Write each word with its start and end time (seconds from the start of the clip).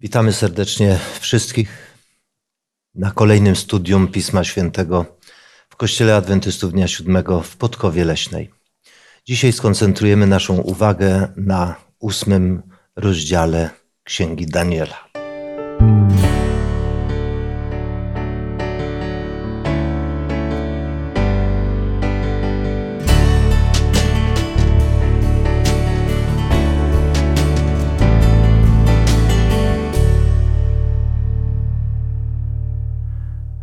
Witamy 0.00 0.32
serdecznie 0.32 0.98
wszystkich 1.20 1.96
na 2.94 3.10
kolejnym 3.10 3.56
studium 3.56 4.08
Pisma 4.08 4.44
Świętego 4.44 5.18
w 5.68 5.76
Kościele 5.76 6.16
Adwentystów 6.16 6.72
Dnia 6.72 6.88
Siódmego 6.88 7.40
w 7.40 7.56
Podkowie 7.56 8.04
Leśnej. 8.04 8.50
Dzisiaj 9.26 9.52
skoncentrujemy 9.52 10.26
naszą 10.26 10.56
uwagę 10.56 11.28
na 11.36 11.74
ósmym 11.98 12.62
rozdziale 12.96 13.70
Księgi 14.04 14.46
Daniela. 14.46 15.10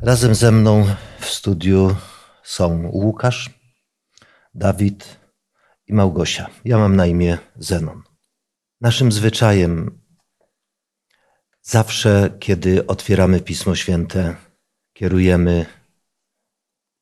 Razem 0.08 0.36
ze 0.36 0.52
mną 0.52 0.86
w 1.20 1.26
studiu 1.26 1.96
są 2.44 2.90
Łukasz, 2.92 3.50
Dawid 4.54 5.20
i 5.88 5.94
Małgosia. 5.94 6.50
Ja 6.66 6.78
mam 6.78 6.96
na 6.96 7.06
imię 7.06 7.38
Zenon. 7.56 8.04
Naszym 8.82 9.12
zwyczajem 9.12 10.02
zawsze, 11.62 12.38
kiedy 12.40 12.88
otwieramy 12.88 13.42
Pismo 13.42 13.76
Święte, 13.76 14.36
kierujemy 14.94 15.66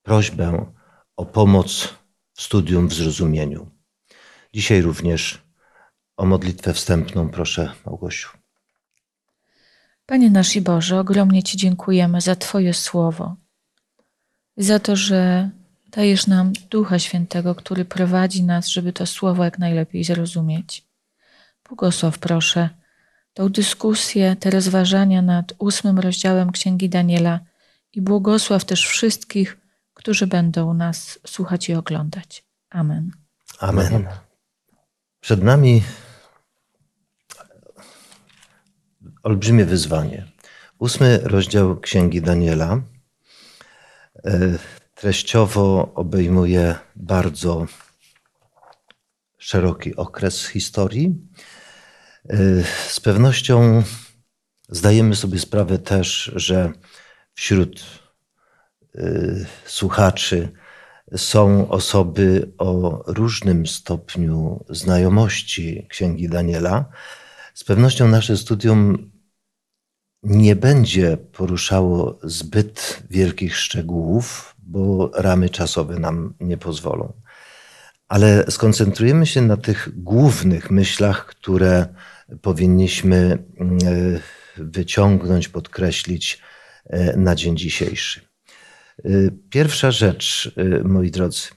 prośbę 0.04 0.72
o 1.16 1.26
pomoc 1.26 1.96
w 2.34 2.41
studium, 2.41 2.88
w 2.88 2.94
zrozumieniu. 2.94 3.72
Dzisiaj 4.54 4.82
również 4.82 5.41
o 6.18 6.26
modlitwę 6.26 6.74
wstępną 6.74 7.30
proszę 7.30 7.74
Małgosiu. 7.85 8.45
Panie 10.05 10.30
nasz 10.30 10.55
i 10.55 10.62
Boże, 10.62 11.00
ogromnie 11.00 11.44
Ci 11.44 11.58
dziękujemy 11.58 12.22
za 12.22 12.36
Twoje 12.36 12.74
słowo, 12.74 13.35
za 14.57 14.79
to, 14.79 14.96
że 14.96 15.49
dajesz 15.91 16.27
nam 16.27 16.54
Ducha 16.70 16.99
Świętego, 16.99 17.55
który 17.55 17.85
prowadzi 17.85 18.44
nas, 18.44 18.68
żeby 18.68 18.94
to 18.94 19.05
słowo 19.05 19.44
jak 19.44 19.60
najlepiej 19.60 20.04
zrozumieć. 20.04 20.85
Błogosław 21.68 22.20
proszę 22.20 22.70
tą 23.34 23.49
dyskusję, 23.49 24.35
te 24.35 24.49
rozważania 24.49 25.21
nad 25.21 25.54
ósmym 25.57 25.99
rozdziałem 25.99 26.51
Księgi 26.51 26.90
Daniela 26.90 27.40
i 27.94 28.01
błogosław 28.01 28.66
też 28.66 28.88
wszystkich, 28.88 29.57
którzy 29.94 30.27
będą 30.27 30.74
nas 30.74 31.20
słuchać 31.27 31.70
i 31.70 31.74
oglądać. 31.74 32.46
Amen. 32.70 33.12
Amen. 33.60 34.07
Przed 35.20 35.44
nami 35.44 35.84
olbrzymie 39.26 39.65
wyzwanie. 39.65 40.26
Ósmy 40.79 41.20
rozdział 41.23 41.79
Księgi 41.79 42.21
Daniela 42.21 42.81
e, 44.26 44.40
treściowo 44.95 45.91
obejmuje 45.95 46.76
bardzo 46.95 47.65
szeroki 49.37 49.95
okres 49.95 50.48
historii. 50.48 51.15
E, 52.29 52.37
z 52.87 52.99
pewnością 52.99 53.84
zdajemy 54.70 55.15
sobie 55.15 55.39
sprawę 55.39 55.79
też, 55.79 56.32
że 56.35 56.71
wśród 57.34 57.85
e, 58.95 59.01
słuchaczy 59.65 60.51
są 61.15 61.70
osoby 61.70 62.51
o 62.57 63.04
różnym 63.07 63.67
stopniu 63.67 64.66
znajomości 64.69 65.88
Księgi 65.89 66.29
Daniela. 66.29 66.85
Z 67.53 67.63
pewnością 67.63 68.07
nasze 68.07 68.38
studium 68.38 69.15
nie 70.25 70.56
będzie 70.56 71.18
poruszało 71.18 72.19
zbyt 72.23 73.03
wielkich 73.09 73.57
szczegółów, 73.57 74.56
bo 74.57 75.12
ramy 75.16 75.50
czasowe 75.50 76.00
nam 76.00 76.34
nie 76.40 76.57
pozwolą. 76.57 77.13
Ale 78.07 78.45
skoncentrujemy 78.51 79.25
się 79.25 79.41
na 79.41 79.57
tych 79.57 79.89
głównych 80.03 80.72
myślach, 80.72 81.25
które 81.25 81.88
powinniśmy 82.41 83.44
mm, 83.59 83.79
wyciągnąć, 84.57 85.47
podkreślić 85.47 86.41
e, 86.85 87.17
na 87.17 87.35
dzień 87.35 87.57
dzisiejszy. 87.57 88.21
E, 89.05 89.09
pierwsza 89.50 89.91
rzecz, 89.91 90.55
e, 90.57 90.83
moi 90.83 91.11
drodzy, 91.11 91.47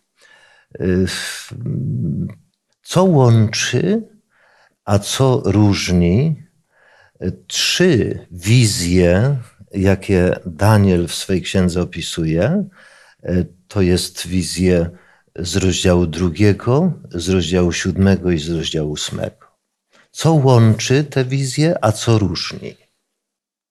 co 2.82 3.04
łączy, 3.04 4.08
a 4.84 4.98
co 4.98 5.42
różni 5.44 6.47
trzy 7.46 8.26
wizje, 8.30 9.36
jakie 9.74 10.34
Daniel 10.46 11.08
w 11.08 11.14
swojej 11.14 11.42
księdze 11.42 11.82
opisuje. 11.82 12.64
E, 13.22 13.44
to 13.68 13.80
jest 13.82 14.26
wizje 14.26 14.90
z 15.36 15.56
rozdziału 15.56 16.06
drugiego, 16.06 16.92
z 17.10 17.28
rozdziału 17.28 17.72
siódmego 17.72 18.30
i 18.30 18.38
z 18.38 18.50
rozdziału 18.50 18.90
ósmego. 18.90 19.46
Co 20.10 20.32
łączy 20.32 21.04
te 21.04 21.24
wizje, 21.24 21.84
a 21.84 21.92
co 21.92 22.18
różni? 22.18 22.74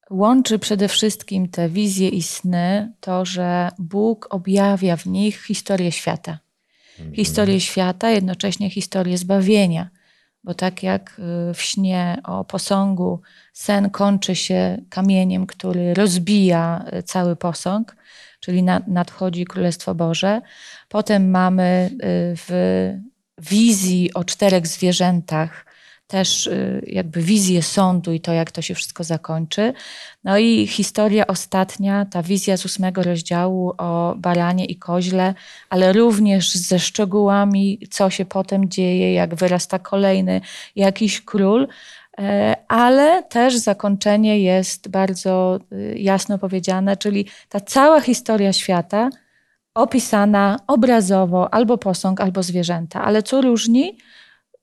Łączy 0.09 0.59
przede 0.59 0.87
wszystkim 0.87 1.49
te 1.49 1.69
wizje 1.69 2.09
i 2.09 2.23
sny 2.23 2.93
to, 2.99 3.25
że 3.25 3.69
Bóg 3.79 4.27
objawia 4.29 4.97
w 4.97 5.05
nich 5.05 5.43
historię 5.45 5.91
świata. 5.91 6.39
Mhm. 6.99 7.15
Historię 7.15 7.61
świata, 7.61 8.09
jednocześnie 8.09 8.69
historię 8.69 9.17
zbawienia 9.17 9.89
bo 10.43 10.53
tak 10.53 10.83
jak 10.83 11.19
y, 11.49 11.53
w 11.53 11.61
śnie 11.61 12.21
o 12.23 12.45
posągu 12.45 13.21
sen 13.53 13.89
kończy 13.89 14.35
się 14.35 14.77
kamieniem, 14.89 15.47
który 15.47 15.93
rozbija 15.93 16.85
y, 16.93 17.03
cały 17.03 17.35
posąg, 17.35 17.95
czyli 18.39 18.63
nadchodzi 18.87 19.45
Królestwo 19.45 19.95
Boże. 19.95 20.41
Potem 20.89 21.29
mamy 21.29 21.89
y, 21.93 21.97
w 22.35 22.49
wizji 23.37 24.13
o 24.13 24.23
czterech 24.23 24.67
zwierzętach 24.67 25.66
też 26.07 26.47
y, 26.47 26.83
jakby 26.87 27.21
wizję 27.21 27.63
sądu 27.63 28.13
i 28.13 28.19
to, 28.19 28.33
jak 28.33 28.51
to 28.51 28.61
się 28.61 28.75
wszystko 28.75 29.03
zakończy. 29.03 29.73
No 30.23 30.37
i 30.37 30.67
historia 30.67 31.27
ostatnia, 31.27 32.05
ta 32.05 32.23
wizja 32.23 32.57
z 32.57 32.65
ósmego 32.65 33.03
rozdziału 33.03 33.73
o 33.77 34.15
baranie 34.17 34.65
i 34.65 34.75
koźle, 34.75 35.33
ale 35.69 35.93
również 35.93 36.55
ze 36.55 36.79
szczegółami, 36.79 37.79
co 37.91 38.09
się 38.09 38.25
potem 38.25 38.69
dzieje, 38.69 39.13
jak 39.13 39.35
wyrasta 39.35 39.79
kolejny 39.79 40.41
jakiś 40.75 41.21
król. 41.21 41.67
E, 42.19 42.55
ale 42.67 43.23
też 43.23 43.57
zakończenie 43.57 44.39
jest 44.39 44.87
bardzo 44.87 45.59
y, 45.71 45.95
jasno 45.99 46.37
powiedziane, 46.37 46.97
czyli 46.97 47.25
ta 47.49 47.59
cała 47.59 48.01
historia 48.01 48.53
świata 48.53 49.09
opisana 49.73 50.59
obrazowo, 50.67 51.53
albo 51.53 51.77
posąg, 51.77 52.21
albo 52.21 52.43
zwierzęta. 52.43 53.03
Ale 53.03 53.23
co 53.23 53.41
różni? 53.41 53.97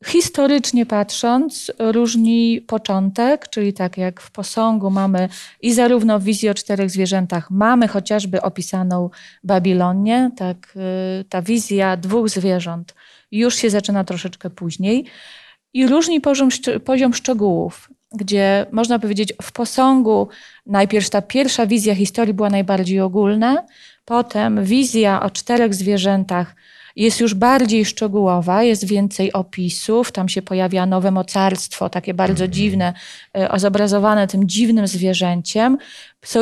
Historycznie 0.07 0.87
patrząc, 0.87 1.73
różni 1.79 2.61
początek, 2.67 3.49
czyli 3.49 3.73
tak 3.73 3.99
jak 3.99 4.21
w 4.21 4.31
posągu 4.31 4.91
mamy 4.91 5.29
i 5.63 5.75
zarówno 5.75 6.21
w 6.21 6.25
wizji 6.25 6.49
o 6.49 6.55
czterech 6.55 6.91
zwierzętach 6.91 7.51
mamy 7.51 7.89
chociażby 7.89 8.43
opisaną 8.43 9.11
Babilonię, 9.45 10.31
tak 10.37 10.75
y, 11.21 11.25
ta 11.25 11.43
wizja 11.43 11.97
dwóch 11.97 12.29
zwierząt 12.29 12.95
już 13.33 13.55
się 13.55 13.71
zaczyna 13.71 14.05
troszeczkę 14.05 14.51
później. 14.51 15.05
I 15.75 15.87
różni 15.87 16.21
poziom, 16.21 16.49
poziom 16.85 17.15
szczegółów, 17.15 17.91
gdzie 18.13 18.67
można 18.73 18.99
powiedzieć 18.99 19.33
w 19.43 19.53
posągu 19.53 20.29
najpierw 20.67 21.11
ta 21.11 21.23
pierwsza 21.23 21.67
wizja 21.67 21.95
historii 21.95 22.35
była 22.35 22.51
najbardziej 22.51 23.01
ogólna, 23.01 23.67
potem 24.05 24.65
wizja 24.65 25.23
o 25.23 25.31
czterech 25.31 25.75
zwierzętach 25.75 26.55
jest 26.97 27.21
już 27.21 27.35
bardziej 27.35 27.85
szczegółowa, 27.85 28.63
jest 28.63 28.87
więcej 28.87 29.33
opisów, 29.33 30.13
tam 30.13 30.29
się 30.29 30.43
pojawia 30.43 30.87
nowe 30.87 31.11
mocarstwo, 31.11 31.91
takie 31.91 32.15
bardzo 32.15 32.45
mhm. 32.45 32.53
dziwne, 32.53 32.95
e, 33.33 33.59
zobrazowane 33.59 34.27
tym 34.27 34.49
dziwnym 34.49 34.87
zwierzęciem. 34.87 35.79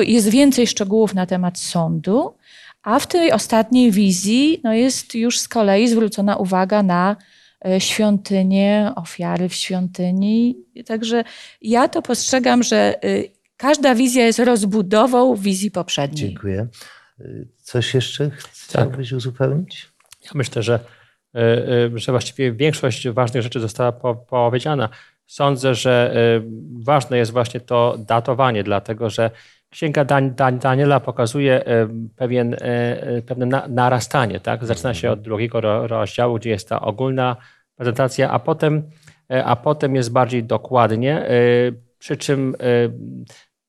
Jest 0.01 0.29
więcej 0.29 0.67
szczegółów 0.67 1.15
na 1.15 1.27
temat 1.27 1.59
sądu, 1.59 2.35
a 2.83 2.99
w 2.99 3.07
tej 3.07 3.33
ostatniej 3.33 3.91
wizji 3.91 4.61
no 4.65 4.73
jest 4.73 5.15
już 5.15 5.39
z 5.39 5.49
kolei 5.49 5.89
zwrócona 5.89 6.37
uwaga 6.37 6.83
na 6.83 7.17
e, 7.65 7.81
świątynię, 7.81 8.93
ofiary 8.97 9.49
w 9.49 9.55
świątyni. 9.55 10.57
Także 10.87 11.25
ja 11.63 11.89
to 11.89 12.03
postrzegam, 12.03 12.63
że 12.63 13.05
e, 13.05 13.23
każda 13.57 13.95
wizja 13.95 14.27
jest 14.27 14.39
rozbudową 14.39 15.37
wizji 15.37 15.71
poprzedniej. 15.71 16.29
Dziękuję. 16.29 16.67
Coś 17.63 17.95
jeszcze 17.95 18.31
chciałbyś 18.53 19.09
tak. 19.11 19.17
uzupełnić? 19.17 19.92
Ja 20.25 20.31
myślę, 20.35 20.63
że, 20.63 20.81
e, 21.35 21.39
e, 21.41 21.99
że 21.99 22.13
właściwie 22.13 22.53
większość 22.53 23.09
ważnych 23.09 23.43
rzeczy 23.43 23.61
została 23.61 23.93
powiedziana. 24.15 24.89
Sądzę, 25.27 25.75
że 25.75 26.15
e, 26.15 26.43
ważne 26.85 27.19
jest 27.19 27.33
właśnie 27.33 27.61
to 27.61 27.97
datowanie, 27.99 28.65
dlatego 28.65 29.11
że 29.11 29.31
Księga 29.71 30.05
Daniela 30.61 31.01
pokazuje 31.01 31.65
pewien, 32.17 32.57
pewne 33.27 33.63
narastanie. 33.69 34.41
Tak? 34.41 34.65
Zaczyna 34.65 34.95
się 34.95 35.11
od 35.11 35.23
drugiego 35.23 35.87
rozdziału, 35.87 36.37
gdzie 36.37 36.51
jest 36.51 36.69
ta 36.69 36.81
ogólna 36.81 37.37
prezentacja, 37.77 38.31
a 38.31 38.39
potem, 38.39 38.83
a 39.45 39.57
potem 39.57 39.95
jest 39.95 40.13
bardziej 40.13 40.45
dokładnie. 40.45 41.27
przy 41.99 42.17
czym 42.17 42.57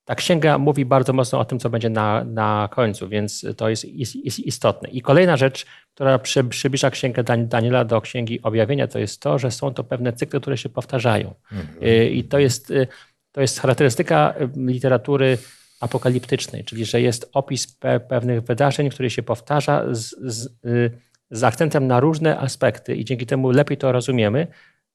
ta 0.05 0.15
księga 0.15 0.57
mówi 0.57 0.85
bardzo 0.85 1.13
mocno 1.13 1.39
o 1.39 1.45
tym, 1.45 1.59
co 1.59 1.69
będzie 1.69 1.89
na, 1.89 2.23
na 2.23 2.69
końcu, 2.71 3.09
więc 3.09 3.45
to 3.57 3.69
jest, 3.69 3.85
jest, 3.85 4.15
jest 4.15 4.39
istotne. 4.39 4.89
I 4.89 5.01
kolejna 5.01 5.37
rzecz, 5.37 5.65
która 5.93 6.19
przy, 6.19 6.43
przybliża 6.43 6.89
księgę 6.89 7.23
Daniela 7.23 7.85
do 7.85 8.01
księgi 8.01 8.41
objawienia, 8.41 8.87
to 8.87 8.99
jest 8.99 9.21
to, 9.21 9.39
że 9.39 9.51
są 9.51 9.73
to 9.73 9.83
pewne 9.83 10.13
cykle, 10.13 10.39
które 10.39 10.57
się 10.57 10.69
powtarzają. 10.69 11.33
Mhm. 11.51 12.11
I 12.11 12.23
to 12.23 12.39
jest, 12.39 12.73
to 13.31 13.41
jest 13.41 13.59
charakterystyka 13.59 14.33
literatury 14.55 15.37
apokaliptycznej, 15.79 16.63
czyli 16.63 16.85
że 16.85 17.01
jest 17.01 17.29
opis 17.33 17.67
pe 17.67 17.99
pewnych 17.99 18.41
wydarzeń, 18.41 18.89
które 18.89 19.09
się 19.09 19.23
powtarza 19.23 19.85
z, 19.91 20.15
z, 20.21 20.49
z 21.31 21.43
akcentem 21.43 21.87
na 21.87 21.99
różne 21.99 22.39
aspekty 22.39 22.95
i 22.95 23.05
dzięki 23.05 23.25
temu 23.25 23.51
lepiej 23.51 23.77
to 23.77 23.91
rozumiemy. 23.91 24.47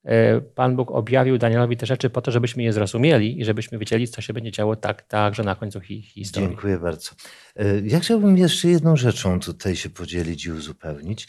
E, 0.09 0.41
Pan 0.41 0.77
Bóg 0.77 0.91
objawił 0.91 1.39
Danielowi 1.39 1.77
te 1.77 1.87
rzeczy 1.87 2.11
po 2.11 2.23
to, 2.23 2.31
żebyśmy 2.31 2.63
je 2.63 2.73
zrozumieli 2.73 3.41
i 3.41 3.45
żebyśmy 3.45 3.79
wiedzieli, 3.79 4.09
co 4.09 4.21
się 4.21 4.33
będzie 4.33 4.51
działo 4.51 4.77
tak, 4.77 5.03
także 5.03 5.45
na 5.45 5.55
końcu 5.55 5.81
hi 5.81 6.03
historii. 6.03 6.49
Dziękuję 6.49 6.79
bardzo. 6.79 7.11
E, 7.57 7.81
ja 7.81 8.01
chciałbym 8.01 8.37
jeszcze 8.37 8.69
jedną 8.69 8.97
rzeczą 8.97 9.41
tutaj 9.41 9.77
się 9.77 9.91
podzielić 9.91 10.47
i 10.47 10.53
uzupełnić. 10.53 11.29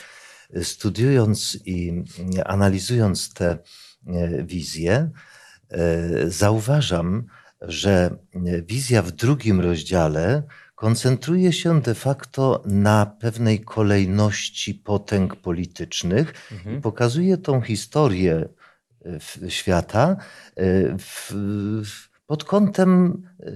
E, 0.53 0.63
studiując 0.63 1.59
i 1.65 2.03
analizując 2.45 3.33
te 3.33 3.57
wizje, 4.43 5.09
zauważam, 6.27 7.25
że 7.61 8.15
wizja 8.67 9.01
w 9.01 9.11
drugim 9.11 9.61
rozdziale 9.61 10.43
koncentruje 10.75 11.53
się 11.53 11.81
de 11.81 11.95
facto 11.95 12.63
na 12.65 13.05
pewnej 13.05 13.59
kolejności 13.59 14.73
potęg 14.73 15.35
politycznych 15.35 16.33
mhm. 16.51 16.77
i 16.77 16.81
pokazuje 16.81 17.37
tą 17.37 17.61
historię 17.61 18.49
świata 19.49 20.17
e, 20.55 20.63
w, 20.97 21.33
pod, 22.27 22.43
kątem, 22.43 23.23
e, 23.39 23.51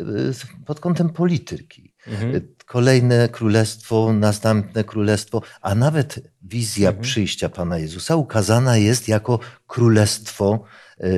pod 0.65 0.79
kątem 0.79 1.09
polityki. 1.09 1.93
Mhm. 2.07 2.53
Kolejne 2.65 3.29
królestwo, 3.29 4.13
następne 4.13 4.83
królestwo, 4.83 5.41
a 5.61 5.75
nawet 5.75 6.19
wizja 6.41 6.89
mhm. 6.89 7.03
przyjścia 7.03 7.49
Pana 7.49 7.77
Jezusa 7.77 8.15
ukazana 8.15 8.77
jest 8.77 9.07
jako 9.07 9.39
królestwo 9.67 10.63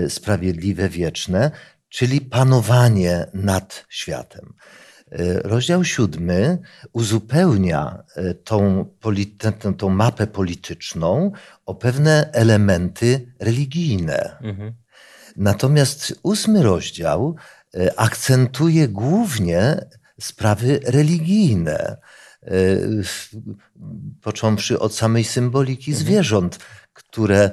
sprawiedliwe, 0.10 0.90
wieczne, 0.90 1.52
czyli 1.90 2.22
panowanie 2.22 3.26
nad 3.34 3.86
światem. 3.90 4.54
E, 5.20 5.40
rozdział 5.40 5.84
siódmy 5.84 6.58
uzupełnia 6.94 8.04
e, 8.16 8.34
tą, 8.34 8.86
tę, 9.38 9.74
tą 9.74 9.90
mapę 9.90 10.28
polityczną 10.28 11.32
o 11.66 11.76
pewne 11.76 12.30
elementy 12.34 13.34
religijne. 13.40 14.38
Mhm. 14.42 14.74
Natomiast 15.36 16.20
ósmy 16.24 16.64
rozdział 16.64 17.36
e, 17.76 18.00
akcentuje 18.00 18.88
głównie 18.88 19.86
sprawy 20.22 20.80
religijne, 20.86 21.98
począwszy 24.22 24.80
od 24.80 24.96
samej 24.96 25.24
symboliki 25.24 25.92
mhm. 25.92 26.08
zwierząt, 26.08 26.60
które 26.94 27.52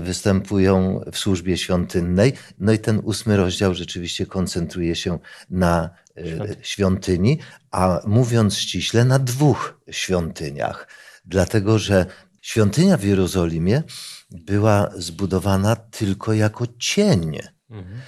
występują 0.00 1.00
w 1.12 1.18
służbie 1.18 1.56
świątynnej. 1.56 2.32
No 2.58 2.72
i 2.72 2.78
ten 2.78 3.00
ósmy 3.04 3.36
rozdział 3.36 3.74
rzeczywiście 3.74 4.26
koncentruje 4.26 4.94
się 4.94 5.18
na 5.50 5.90
e, 6.16 6.56
świątyni, 6.62 7.38
a 7.70 8.00
mówiąc 8.06 8.56
ściśle, 8.56 9.04
na 9.04 9.18
dwóch 9.18 9.80
świątyniach. 9.90 10.88
Dlatego, 11.24 11.78
że 11.78 12.06
świątynia 12.40 12.96
w 12.96 13.04
Jerozolimie 13.04 13.82
była 14.30 14.90
zbudowana 14.96 15.76
tylko 15.76 16.32
jako 16.32 16.66
cień. 16.78 17.38
Mhm 17.70 18.00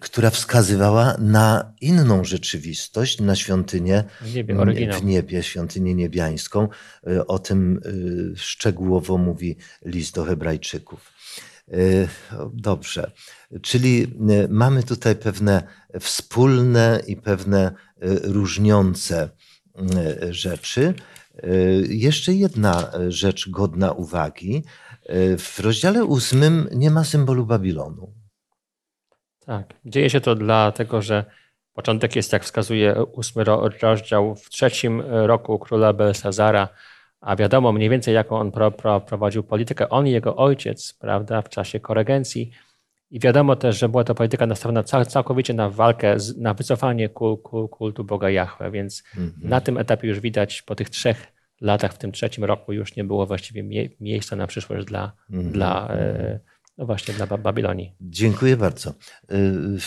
która 0.00 0.30
wskazywała 0.30 1.16
na 1.18 1.72
inną 1.80 2.24
rzeczywistość, 2.24 3.20
na 3.20 3.36
świątynię 3.36 4.04
w 4.20 4.34
niebie, 4.34 4.54
w 4.92 5.04
niebie, 5.04 5.42
świątynię 5.42 5.94
niebiańską. 5.94 6.68
E, 7.06 7.26
o 7.26 7.38
tym 7.38 7.80
e, 7.84 8.36
szczegółowo 8.36 9.18
mówi 9.18 9.56
list 9.84 10.14
do 10.14 10.24
Hebrajczyków. 10.24 11.12
E, 11.72 12.08
dobrze, 12.52 13.10
czyli 13.62 14.14
mamy 14.48 14.82
tutaj 14.82 15.16
pewne 15.16 15.62
wspólne 16.00 17.00
i 17.06 17.16
pewne 17.16 17.72
różniące 18.22 19.30
rzeczy. 20.30 20.94
Jeszcze 21.88 22.32
jedna 22.32 22.90
rzecz 23.08 23.50
godna 23.50 23.92
uwagi. 23.92 24.64
W 25.38 25.60
rozdziale 25.60 26.04
ósmym 26.04 26.68
nie 26.72 26.90
ma 26.90 27.04
symbolu 27.04 27.46
Babilonu. 27.46 28.14
Tak. 29.46 29.74
Dzieje 29.84 30.10
się 30.10 30.20
to 30.20 30.34
dlatego, 30.34 31.02
że 31.02 31.24
początek 31.72 32.16
jest, 32.16 32.32
jak 32.32 32.44
wskazuje 32.44 33.04
ósmy 33.04 33.44
rozdział, 33.82 34.36
w 34.36 34.50
trzecim 34.50 35.00
roku 35.00 35.58
króla 35.58 35.92
Belsazara, 35.92 36.68
a 37.20 37.36
wiadomo 37.36 37.72
mniej 37.72 37.90
więcej, 37.90 38.14
jaką 38.14 38.38
on 38.38 38.52
pro, 38.52 38.70
pro, 38.70 39.00
prowadził 39.00 39.42
politykę. 39.42 39.88
On 39.88 40.06
i 40.06 40.10
jego 40.10 40.36
ojciec, 40.36 40.92
prawda, 40.92 41.42
w 41.42 41.48
czasie 41.48 41.80
koregencji. 41.80 42.50
I 43.10 43.20
wiadomo 43.20 43.56
też, 43.56 43.78
że 43.78 43.88
była 43.88 44.04
to 44.04 44.14
polityka 44.14 44.46
nastawiona 44.46 44.82
całkowicie 44.82 45.54
na 45.54 45.70
walkę, 45.70 46.16
na 46.38 46.54
wycofanie 46.54 47.08
kultu 47.70 48.04
Boga 48.04 48.30
Jahwe, 48.30 48.70
więc 48.70 49.02
mm 49.16 49.30
-hmm. 49.30 49.48
na 49.48 49.60
tym 49.60 49.78
etapie 49.78 50.08
już 50.08 50.20
widać 50.20 50.62
po 50.62 50.74
tych 50.74 50.90
trzech 50.90 51.26
latach, 51.60 51.92
w 51.92 51.98
tym 51.98 52.12
trzecim 52.12 52.44
roku 52.44 52.72
już 52.72 52.96
nie 52.96 53.04
było 53.04 53.26
właściwie 53.26 53.62
mie 53.62 53.88
miejsca 54.00 54.36
na 54.36 54.46
przyszłość 54.46 54.86
dla, 54.86 55.12
mm 55.30 55.44
-hmm. 55.44 55.52
dla 55.52 55.88
e, 55.88 56.40
no 56.78 56.86
właśnie 56.86 57.14
dla 57.14 57.26
Babilonii. 57.26 57.94
Dziękuję 58.00 58.56
bardzo. 58.56 58.94
Y, 59.32 59.78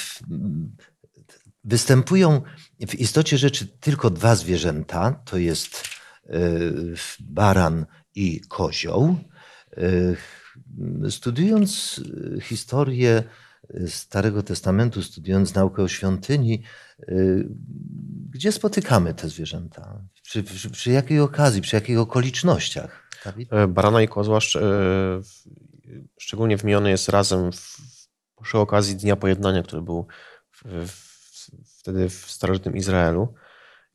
występują 1.63 2.41
w 2.87 2.95
istocie 2.95 3.37
rzeczy 3.37 3.67
tylko 3.67 4.09
dwa 4.09 4.35
zwierzęta. 4.35 5.21
To 5.25 5.37
jest 5.37 5.98
baran 7.19 7.85
i 8.15 8.41
kozioł. 8.47 9.15
Y, 9.77 10.15
studiując 11.09 12.01
historię 12.41 13.23
Starego 13.87 14.43
Testamentu, 14.43 15.03
studiując 15.03 15.55
naukę 15.55 15.83
o 15.83 15.87
świątyni, 15.87 16.63
gdzie 18.29 18.51
spotykamy 18.51 19.13
te 19.13 19.29
zwierzęta? 19.29 20.01
Przy, 20.23 20.43
przy, 20.43 20.69
przy 20.69 20.91
jakiej 20.91 21.19
okazji, 21.19 21.61
przy 21.61 21.75
jakich 21.75 21.99
okolicznościach? 21.99 23.09
E, 23.51 23.67
barana 23.67 24.01
i 24.01 24.07
kozła 24.07 24.39
szczególnie 26.17 26.57
wymieniony 26.57 26.89
jest 26.89 27.09
razem 27.09 27.51
w, 27.51 27.77
przy 28.43 28.57
okazji 28.57 28.95
Dnia 28.95 29.15
Pojednania, 29.15 29.63
który 29.63 29.81
był 29.81 30.07
w, 30.51 30.87
w, 30.87 31.09
wtedy 31.79 32.09
w 32.09 32.13
starożytnym 32.13 32.77
Izraelu. 32.77 33.33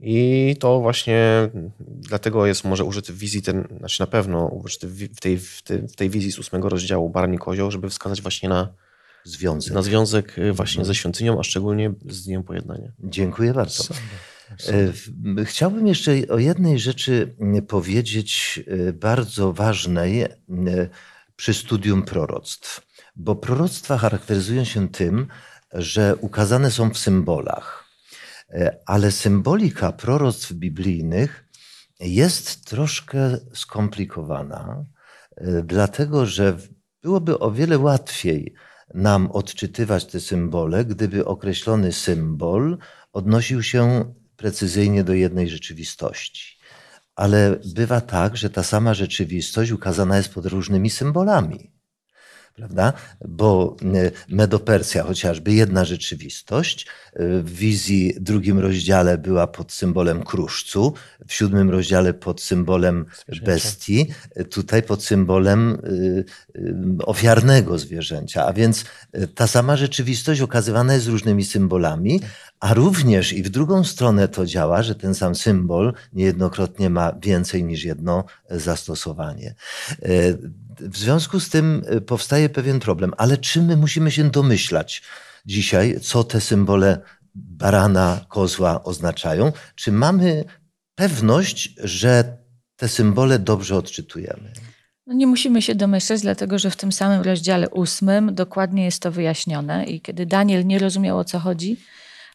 I 0.06 0.56
to 0.60 0.80
właśnie 0.80 1.50
dlatego 1.88 2.46
jest 2.46 2.64
może 2.64 2.84
użyty 2.84 3.12
w 3.12 3.18
wizji, 3.18 3.42
ten, 3.42 3.68
znaczy 3.78 4.00
na 4.00 4.06
pewno 4.06 4.46
użyty 4.46 4.88
w 4.88 5.20
tej, 5.20 5.38
w 5.38 5.62
tej, 5.62 5.78
w 5.78 5.96
tej 5.96 6.10
wizji 6.10 6.32
z 6.32 6.38
ósmego 6.38 6.68
rozdziału 6.68 7.10
Barni 7.10 7.38
Kozioł, 7.38 7.70
żeby 7.70 7.90
wskazać 7.90 8.22
właśnie 8.22 8.48
na 8.48 8.74
związek, 9.24 9.74
na 9.74 9.82
związek 9.82 10.38
y, 10.38 10.52
właśnie 10.52 10.80
mhm. 10.80 10.86
ze 10.86 10.94
świątynią, 10.94 11.38
a 11.40 11.42
szczególnie 11.42 11.92
z 12.08 12.24
Dniem 12.24 12.42
Pojednania. 12.42 12.92
Dziękuję 13.04 13.54
bardzo. 13.54 13.84
E, 15.38 15.44
chciałbym 15.44 15.86
jeszcze 15.86 16.12
o 16.30 16.38
jednej 16.38 16.78
rzeczy 16.78 17.34
powiedzieć, 17.68 18.60
e, 18.66 18.92
bardzo 18.92 19.52
ważnej, 19.52 20.22
e, 20.22 20.28
przy 21.36 21.54
studium 21.54 22.02
proroctw. 22.02 22.86
Bo 23.16 23.36
proroctwa 23.36 23.98
charakteryzują 23.98 24.64
się 24.64 24.88
tym, 24.88 25.26
że 25.72 26.16
ukazane 26.16 26.70
są 26.70 26.90
w 26.90 26.98
symbolach. 26.98 27.83
E, 28.54 28.78
ale 28.86 29.10
symbolika 29.10 29.92
proroctw 29.92 30.52
biblijnych 30.52 31.48
jest 32.00 32.64
troszkę 32.64 33.38
skomplikowana, 33.54 34.84
e, 35.36 35.62
dlatego 35.62 36.26
że 36.26 36.58
byłoby 37.02 37.38
o 37.38 37.50
wiele 37.50 37.78
łatwiej 37.78 38.54
nam 38.94 39.30
odczytywać 39.30 40.04
te 40.06 40.20
symbole, 40.20 40.84
gdyby 40.84 41.24
określony 41.24 41.92
symbol 41.92 42.78
odnosił 43.12 43.62
się 43.62 44.14
precyzyjnie 44.36 45.04
do 45.04 45.14
jednej 45.14 45.48
rzeczywistości. 45.48 46.58
Ale 47.16 47.60
bywa 47.74 48.00
tak, 48.00 48.36
że 48.36 48.50
ta 48.50 48.62
sama 48.62 48.94
rzeczywistość 48.94 49.70
ukazana 49.70 50.16
jest 50.16 50.34
pod 50.34 50.46
różnymi 50.46 50.90
symbolami 50.90 51.73
prawda? 52.54 52.92
Bo 53.28 53.76
e, 53.94 54.10
Medopersja 54.28 55.02
chociażby, 55.02 55.52
jedna 55.52 55.84
rzeczywistość, 55.84 56.86
e, 57.12 57.42
w 57.42 57.50
wizji 57.54 58.14
drugim 58.20 58.58
rozdziale 58.58 59.18
była 59.18 59.46
pod 59.46 59.72
symbolem 59.72 60.22
kruszcu, 60.22 60.94
w 61.28 61.32
siódmym 61.32 61.70
rozdziale 61.70 62.14
pod 62.14 62.40
symbolem 62.42 63.06
bestii, 63.44 64.06
e, 64.34 64.44
tutaj 64.44 64.82
pod 64.82 65.04
symbolem 65.04 65.78
ofiarnego 67.04 67.78
zwierzęcia. 67.78 68.46
A 68.46 68.52
więc 68.52 68.84
ta 69.34 69.46
sama 69.46 69.76
rzeczywistość 69.76 70.40
okazywana 70.40 70.94
jest 70.94 71.06
różnymi 71.06 71.44
symbolami, 71.44 72.20
a 72.60 72.74
również 72.74 73.32
i 73.32 73.42
w 73.42 73.48
drugą 73.50 73.84
stronę 73.84 74.28
to 74.28 74.46
działa, 74.46 74.82
że 74.82 74.94
ten 74.94 75.14
sam 75.14 75.34
symbol 75.34 75.94
niejednokrotnie 76.12 76.90
ma 76.90 77.12
więcej 77.22 77.64
niż 77.64 77.84
jedno 77.84 78.24
zastosowanie. 78.50 79.54
W 80.88 80.96
związku 80.96 81.40
z 81.40 81.48
tym 81.48 81.82
y, 81.92 82.00
powstaje 82.00 82.48
pewien 82.48 82.80
problem, 82.80 83.12
ale 83.16 83.36
czy 83.38 83.62
my 83.62 83.76
musimy 83.76 84.10
się 84.10 84.30
domyślać, 84.30 85.02
dzisiaj, 85.46 86.00
co 86.00 86.24
te 86.24 86.40
symbole 86.40 86.98
barana, 87.34 88.24
kozła 88.28 88.84
oznaczają? 88.84 89.52
Czy 89.74 89.92
mamy 89.92 90.44
pewność, 90.94 91.74
że 91.84 92.38
te 92.76 92.88
symbole 92.88 93.38
dobrze 93.38 93.76
odczytujemy? 93.76 94.52
No 95.06 95.14
nie 95.14 95.26
musimy 95.26 95.62
się 95.62 95.74
domyślać, 95.74 96.20
dlatego 96.20 96.58
że 96.58 96.70
w 96.70 96.76
tym 96.76 96.92
samym 96.92 97.22
rozdziale 97.22 97.70
ósmym 97.70 98.34
dokładnie 98.34 98.84
jest 98.84 99.02
to 99.02 99.12
wyjaśnione 99.12 99.84
i 99.84 100.00
kiedy 100.00 100.26
Daniel 100.26 100.66
nie 100.66 100.78
rozumiał 100.78 101.18
o 101.18 101.24
co 101.24 101.38
chodzi, 101.38 101.76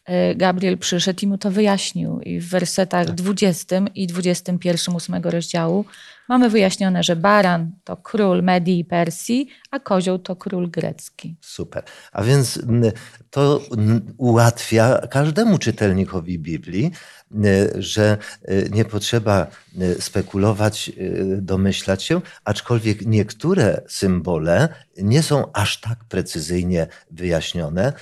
e, 0.04 0.34
Gabriel 0.34 0.78
przyszedł 0.78 1.18
i 1.22 1.26
mu 1.26 1.38
to 1.38 1.50
wyjaśnił. 1.50 2.20
I 2.20 2.40
w 2.40 2.48
wersetach 2.48 3.06
tak. 3.06 3.14
20 3.14 3.76
i 3.94 4.06
21 4.06 4.94
ósmego 4.94 5.30
rozdziału 5.30 5.84
mamy 6.30 6.50
wyjaśnione, 6.50 7.02
że 7.02 7.16
baran 7.16 7.72
to 7.84 7.96
król 7.96 8.42
Medii 8.42 8.78
i 8.78 8.84
Persji, 8.84 9.48
a 9.70 9.80
kozioł 9.80 10.18
to 10.18 10.36
król 10.36 10.70
grecki. 10.70 11.36
Super. 11.40 11.82
A 12.12 12.22
więc 12.22 12.58
to 13.30 13.60
ułatwia 14.16 14.98
każdemu 15.10 15.58
czytelnikowi 15.58 16.38
Biblii, 16.38 16.90
że 17.78 18.18
nie 18.70 18.84
potrzeba 18.84 19.46
spekulować, 20.00 20.92
domyślać 21.38 22.02
się, 22.02 22.20
aczkolwiek 22.44 23.06
niektóre 23.06 23.82
symbole 23.88 24.68
nie 24.96 25.22
są 25.22 25.52
aż 25.52 25.80
tak 25.80 26.04
precyzyjnie 26.04 26.86
wyjaśnione. 27.10 27.92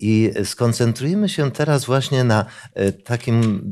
I 0.00 0.32
skoncentrujemy 0.44 1.28
się 1.28 1.50
teraz 1.50 1.84
właśnie 1.84 2.24
na 2.24 2.46
takim 3.04 3.62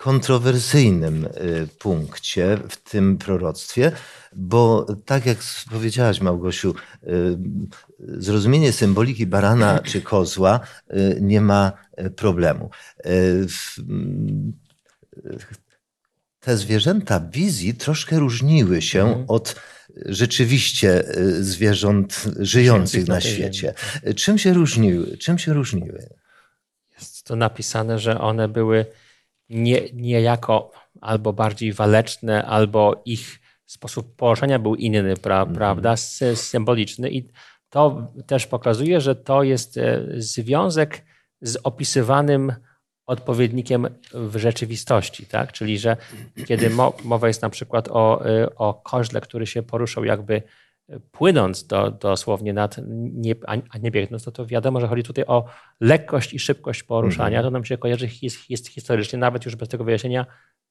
kontrowersyjnym 0.00 1.24
y, 1.24 1.68
punkcie 1.78 2.58
w 2.68 2.76
tym 2.76 3.18
proroctwie, 3.18 3.92
bo 4.32 4.86
tak 5.04 5.26
jak 5.26 5.38
powiedziałaś, 5.70 6.20
Małgosiu, 6.20 6.74
y, 7.04 7.38
zrozumienie 7.98 8.72
symboliki 8.72 9.26
barana 9.26 9.78
czy 9.90 10.02
kozła 10.02 10.60
y, 10.90 11.18
nie 11.20 11.40
ma 11.40 11.72
problemu. 12.16 12.70
Te 16.40 16.56
zwierzęta 16.56 17.20
wizji 17.20 17.74
troszkę 17.74 18.18
różniły 18.18 18.82
się 18.82 19.02
mhm. 19.02 19.24
od 19.28 19.54
rzeczywiście 20.06 21.04
zwierząt 21.40 22.24
żyjących 22.38 23.08
na 23.08 23.20
świecie. 23.20 23.74
Czym 24.16 24.38
się 24.38 24.52
różniły? 24.52 25.16
Czym 25.18 25.38
się 25.38 25.52
różniły? 25.52 26.08
Jest 26.98 27.24
to 27.24 27.36
napisane, 27.36 27.98
że 27.98 28.20
one 28.20 28.48
były 28.48 28.86
nie, 29.50 29.80
niejako 29.94 30.70
albo 31.00 31.32
bardziej 31.32 31.72
waleczne, 31.72 32.44
albo 32.44 33.02
ich 33.04 33.40
sposób 33.66 34.16
położenia 34.16 34.58
był 34.58 34.74
inny, 34.74 35.16
pra, 35.16 35.42
mm. 35.42 35.54
prawda, 35.54 35.96
symboliczny. 36.34 37.10
I 37.10 37.28
to 37.70 38.06
też 38.26 38.46
pokazuje, 38.46 39.00
że 39.00 39.14
to 39.14 39.42
jest 39.42 39.78
e, 39.78 40.04
związek 40.16 41.04
z 41.40 41.58
opisywanym 41.62 42.52
odpowiednikiem 43.06 43.88
w 44.14 44.36
rzeczywistości, 44.36 45.26
tak? 45.26 45.52
Czyli, 45.52 45.78
że 45.78 45.96
kiedy 46.46 46.70
mowa 47.04 47.28
jest 47.28 47.42
na 47.42 47.50
przykład 47.50 47.88
o, 47.88 48.26
e, 48.26 48.56
o 48.56 48.74
koźle, 48.74 49.20
który 49.20 49.46
się 49.46 49.62
poruszał 49.62 50.04
jakby 50.04 50.42
płynąc 51.12 51.66
do, 51.66 51.90
dosłownie 51.90 52.52
nad, 52.52 52.76
nie, 53.12 53.34
a 53.70 53.78
nie 53.78 53.90
biegnąc, 53.90 54.24
to, 54.24 54.32
to 54.32 54.46
wiadomo, 54.46 54.80
że 54.80 54.88
chodzi 54.88 55.02
tutaj 55.02 55.24
o 55.26 55.44
lekkość 55.80 56.34
i 56.34 56.38
szybkość 56.38 56.82
poruszania. 56.82 57.38
Mm 57.38 57.40
-hmm. 57.40 57.46
To 57.46 57.50
nam 57.50 57.64
się 57.64 57.78
kojarzy 57.78 58.08
jest, 58.22 58.50
jest 58.50 58.68
historycznie, 58.68 59.18
nawet 59.18 59.44
już 59.44 59.56
bez 59.56 59.68
tego 59.68 59.84
wyjaśnienia, 59.84 60.26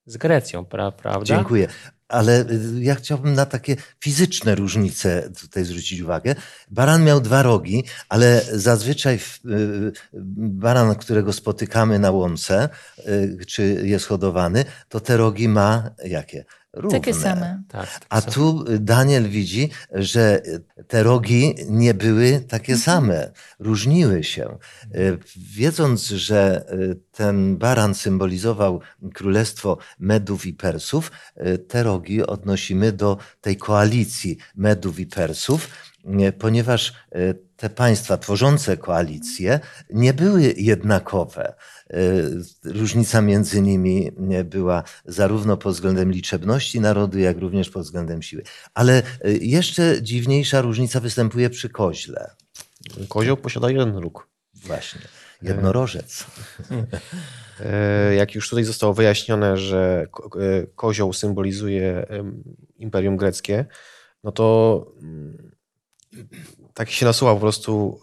z 0.06 0.18
Grecją, 0.18 0.66
pra, 0.66 0.92
prawda? 0.92 1.26
Dziękuję. 1.26 1.68
Ale 2.08 2.42
y, 2.42 2.46
ja 2.80 2.96
chciałbym 2.96 3.34
na 3.34 3.46
takie 3.46 3.76
fizyczne 4.00 4.56
różnice 4.56 5.30
tutaj 5.42 5.66
zwrócić 5.66 6.02
uwagę. 6.02 6.36
Baran 6.72 7.04
miał 7.04 7.22
dwa 7.22 7.44
rogi, 7.44 7.84
ale 8.10 8.42
zazwyczaj 8.54 9.16
y, 9.16 9.92
baran, 10.38 10.96
którego 10.96 11.34
spotykamy 11.34 12.00
na 12.00 12.12
łące, 12.12 12.70
y, 13.08 13.46
czy 13.48 13.82
jest 13.84 14.06
hodowany, 14.06 14.66
to 14.90 15.00
te 15.00 15.18
rogi 15.18 15.48
ma 15.48 15.90
jakie? 16.06 16.46
Równe. 16.74 17.00
Takie 17.00 17.14
same. 17.14 17.64
Tak, 17.68 17.88
A 18.10 18.22
tu 18.22 18.66
Daniel 18.80 19.30
widzi, 19.30 19.70
że 19.92 20.42
te 20.88 21.04
rogi 21.04 21.56
nie 21.70 21.94
były 21.94 22.44
takie 22.48 22.74
mhm. 22.74 22.80
same, 22.80 23.32
różniły 23.60 24.24
się. 24.24 24.44
E, 24.44 24.58
wiedząc, 25.38 26.08
że 26.08 26.66
e, 26.68 26.96
ten 27.12 27.58
baran 27.58 27.96
symbolizował 27.96 28.82
królestwo 29.14 29.78
Medów 30.00 30.46
i 30.46 30.54
Persów, 30.54 31.12
e, 31.36 31.58
te 31.58 31.84
rogi 31.84 32.24
odnosimy 32.24 32.92
do 32.92 33.18
tej 33.42 33.58
koalicji 33.58 34.38
Medów 34.56 35.00
i 35.00 35.06
Persów, 35.06 35.70
ponieważ 36.40 36.94
te 37.58 37.70
państwa 37.70 38.18
tworzące 38.18 38.78
koalicję 38.78 39.60
nie 39.90 40.14
były 40.14 40.54
jednakowe. 40.58 41.54
E, 41.94 41.98
różnica 42.64 43.22
między 43.22 43.62
nimi 43.62 44.12
była 44.46 44.84
zarówno 45.06 45.58
pod 45.58 45.74
względem 45.74 46.12
liczebności 46.12 46.82
narodu, 46.82 47.20
jak 47.20 47.38
również 47.38 47.70
pod 47.70 47.84
względem 47.84 48.22
siły. 48.22 48.44
Ale 48.74 48.98
e, 48.98 49.32
jeszcze 49.32 50.02
dziwniejsza 50.02 50.62
różnica 50.62 51.00
występuje 51.00 51.50
przy 51.50 51.70
koźle. 51.70 52.32
Kozioł 53.08 53.38
posiada 53.38 53.70
jeden 53.70 53.96
róg. 53.96 54.28
Właśnie. 54.54 55.02
Jednorożec. 55.42 56.26
E, 57.66 58.16
jak 58.16 58.36
już 58.36 58.50
tutaj 58.50 58.64
zostało 58.64 58.94
wyjaśnione, 58.94 59.58
że 59.58 60.08
kozioł 60.76 61.14
symbolizuje 61.14 62.06
Imperium 62.78 63.18
Greckie, 63.18 63.66
no 64.24 64.32
to 64.32 64.86
mm, 65.02 65.52
tak 66.74 66.90
się 66.90 67.06
nasuwa 67.06 67.34
po 67.34 67.40
prostu 67.40 68.02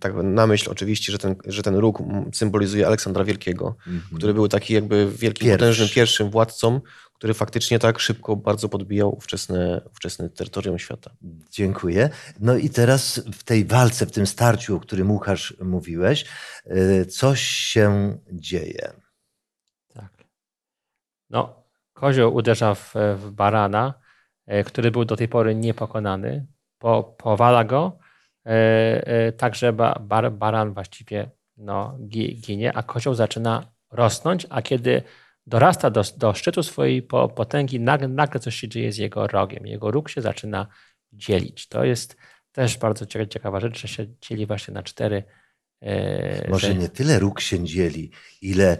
tak 0.00 0.12
na 0.22 0.46
myśl 0.46 0.70
oczywiście, 0.70 1.12
że 1.12 1.18
ten, 1.18 1.36
że 1.46 1.62
ten 1.62 1.74
róg 1.74 1.98
symbolizuje 2.32 2.86
Aleksandra 2.86 3.24
Wielkiego, 3.24 3.76
mm 3.86 4.00
-hmm. 4.00 4.16
który 4.16 4.34
był 4.34 4.48
taki 4.48 4.74
jakby 4.74 5.10
wielkim, 5.10 5.46
Pierwszy. 5.46 5.58
potężnym 5.58 5.88
pierwszym 5.88 6.30
władcą, 6.30 6.80
który 7.14 7.34
faktycznie 7.34 7.78
tak 7.78 7.98
szybko 7.98 8.36
bardzo 8.36 8.68
podbijał 8.68 9.16
ówczesne, 9.16 9.80
ówczesne 9.90 10.28
terytorium 10.28 10.78
świata. 10.78 11.10
Dziękuję. 11.50 12.10
No 12.40 12.56
i 12.56 12.70
teraz 12.70 13.20
w 13.34 13.44
tej 13.44 13.64
walce, 13.64 14.06
w 14.06 14.12
tym 14.12 14.26
starciu, 14.26 14.76
o 14.76 14.80
którym 14.80 15.10
Łukasz 15.10 15.56
mówiłeś, 15.60 16.24
y, 16.66 17.06
coś 17.06 17.40
się 17.40 18.18
dzieje. 18.32 18.92
Tak. 19.94 20.24
No, 21.30 21.62
kozioł 21.92 22.34
uderza 22.34 22.74
w, 22.74 22.94
w 23.16 23.30
barana, 23.30 23.94
y, 24.52 24.64
który 24.64 24.90
był 24.90 25.04
do 25.04 25.16
tej 25.16 25.28
pory 25.28 25.54
niepokonany, 25.54 26.46
po, 26.78 27.02
powala 27.04 27.64
go, 27.64 27.98
także 29.36 29.72
bar, 30.00 30.32
baran 30.32 30.74
właściwie 30.74 31.30
no, 31.56 31.98
ginie, 32.40 32.76
a 32.76 32.82
kozioł 32.82 33.14
zaczyna 33.14 33.72
rosnąć, 33.90 34.46
a 34.50 34.62
kiedy 34.62 35.02
dorasta 35.46 35.90
do, 35.90 36.02
do 36.16 36.34
szczytu 36.34 36.62
swojej 36.62 37.02
potęgi, 37.36 37.80
nagle, 37.80 38.08
nagle 38.08 38.40
coś 38.40 38.56
się 38.56 38.68
dzieje 38.68 38.92
z 38.92 38.96
jego 38.96 39.26
rogiem. 39.26 39.66
Jego 39.66 39.90
róg 39.90 40.08
się 40.08 40.20
zaczyna 40.20 40.66
dzielić. 41.12 41.68
To 41.68 41.84
jest 41.84 42.16
też 42.52 42.78
bardzo 42.78 43.06
ciekawa 43.06 43.60
rzecz, 43.60 43.80
że 43.80 43.88
się 43.88 44.06
dzieli 44.20 44.46
właśnie 44.46 44.74
na 44.74 44.82
cztery. 44.82 45.24
E, 45.82 46.50
Może 46.50 46.74
nie 46.74 46.88
tyle 46.88 47.18
róg 47.18 47.40
się 47.40 47.64
dzieli, 47.64 48.10
ile 48.42 48.76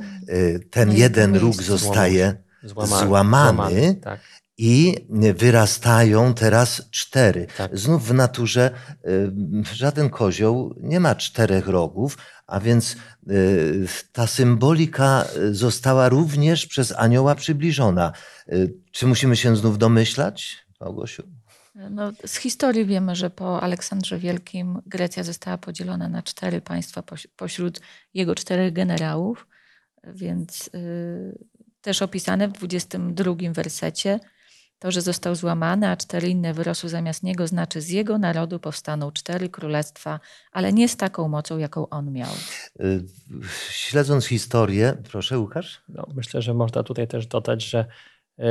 ten 0.70 0.92
jeden 0.92 1.36
róg 1.36 1.54
zostaje 1.54 2.34
złamany, 2.62 3.06
złamany, 3.06 3.06
złamany 3.06 3.94
tak 3.94 4.20
i 4.58 4.94
wyrastają 5.34 6.34
teraz 6.34 6.90
cztery. 6.90 7.46
Tak. 7.56 7.78
Znów 7.78 8.08
w 8.08 8.14
naturze 8.14 8.70
y, 9.06 9.74
żaden 9.74 10.10
kozioł 10.10 10.74
nie 10.80 11.00
ma 11.00 11.14
czterech 11.14 11.68
rogów, 11.68 12.18
a 12.46 12.60
więc 12.60 12.96
y, 13.30 13.86
ta 14.12 14.26
symbolika 14.26 15.24
została 15.50 16.08
również 16.08 16.66
przez 16.66 16.92
anioła 16.96 17.34
przybliżona. 17.34 18.12
Y, 18.52 18.74
czy 18.92 19.06
musimy 19.06 19.36
się 19.36 19.56
znów 19.56 19.78
domyślać, 19.78 20.66
Małgosiu? 20.80 21.22
No, 21.90 22.12
z 22.26 22.36
historii 22.36 22.86
wiemy, 22.86 23.16
że 23.16 23.30
po 23.30 23.62
Aleksandrze 23.62 24.18
Wielkim 24.18 24.82
Grecja 24.86 25.22
została 25.22 25.58
podzielona 25.58 26.08
na 26.08 26.22
cztery 26.22 26.60
państwa 26.60 27.02
pośród 27.36 27.80
jego 28.14 28.34
czterech 28.34 28.72
generałów, 28.72 29.46
więc 30.04 30.70
y, 30.74 31.38
też 31.80 32.02
opisane 32.02 32.48
w 32.48 32.52
22 32.52 33.34
wersecie 33.52 34.20
to, 34.78 34.90
że 34.90 35.02
został 35.02 35.34
złamany, 35.34 35.88
a 35.88 35.96
cztery 35.96 36.28
inne 36.28 36.54
wyrosły 36.54 36.88
zamiast 36.88 37.22
niego, 37.22 37.46
znaczy 37.46 37.80
z 37.80 37.88
jego 37.88 38.18
narodu 38.18 38.60
powstaną 38.60 39.12
cztery 39.12 39.48
królestwa, 39.48 40.20
ale 40.52 40.72
nie 40.72 40.88
z 40.88 40.96
taką 40.96 41.28
mocą, 41.28 41.58
jaką 41.58 41.88
on 41.88 42.12
miał. 42.12 42.30
Y, 42.80 43.04
śledząc 43.70 44.26
historię, 44.26 44.96
proszę 45.10 45.38
Łukasz. 45.38 45.82
No, 45.88 46.06
myślę, 46.14 46.42
że 46.42 46.54
można 46.54 46.82
tutaj 46.82 47.08
też 47.08 47.26
dodać, 47.26 47.64
że 47.64 47.86
y, 48.38 48.44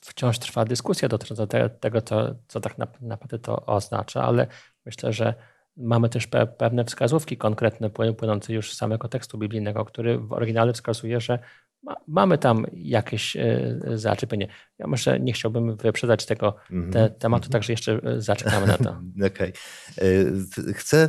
wciąż 0.00 0.38
trwa 0.38 0.64
dyskusja 0.64 1.08
dotycząca 1.08 1.46
tego, 1.80 2.02
co, 2.02 2.34
co 2.48 2.60
tak 2.60 2.74
naprawdę 3.00 3.38
to 3.38 3.66
oznacza, 3.66 4.22
ale 4.22 4.46
myślę, 4.86 5.12
że 5.12 5.34
mamy 5.76 6.08
też 6.08 6.26
pewne 6.58 6.84
wskazówki 6.84 7.36
konkretne 7.36 7.90
płynące 7.90 8.52
już 8.52 8.72
z 8.72 8.76
samego 8.76 9.08
tekstu 9.08 9.38
biblijnego, 9.38 9.84
który 9.84 10.18
w 10.18 10.32
oryginale 10.32 10.72
wskazuje, 10.72 11.20
że 11.20 11.38
ma, 11.82 11.96
mamy 12.06 12.38
tam 12.38 12.66
jakieś 12.72 13.36
e, 13.36 13.78
zaczepienie. 13.94 14.48
Ja 14.78 14.86
może 14.86 15.20
nie 15.20 15.32
chciałbym 15.32 15.76
wyprzedzać 15.76 16.26
tego 16.26 16.56
Mhm. 16.70 16.92
te, 16.92 17.10
tematu, 17.10 17.48
także 17.48 17.72
jeszcze 17.72 18.00
e, 18.04 18.20
zaczekamy 18.20 18.66
na 18.66 18.78
to. 18.78 19.00
Okej. 19.26 19.52
E, 19.98 20.72
Chcę 20.72 21.02
e, 21.02 21.08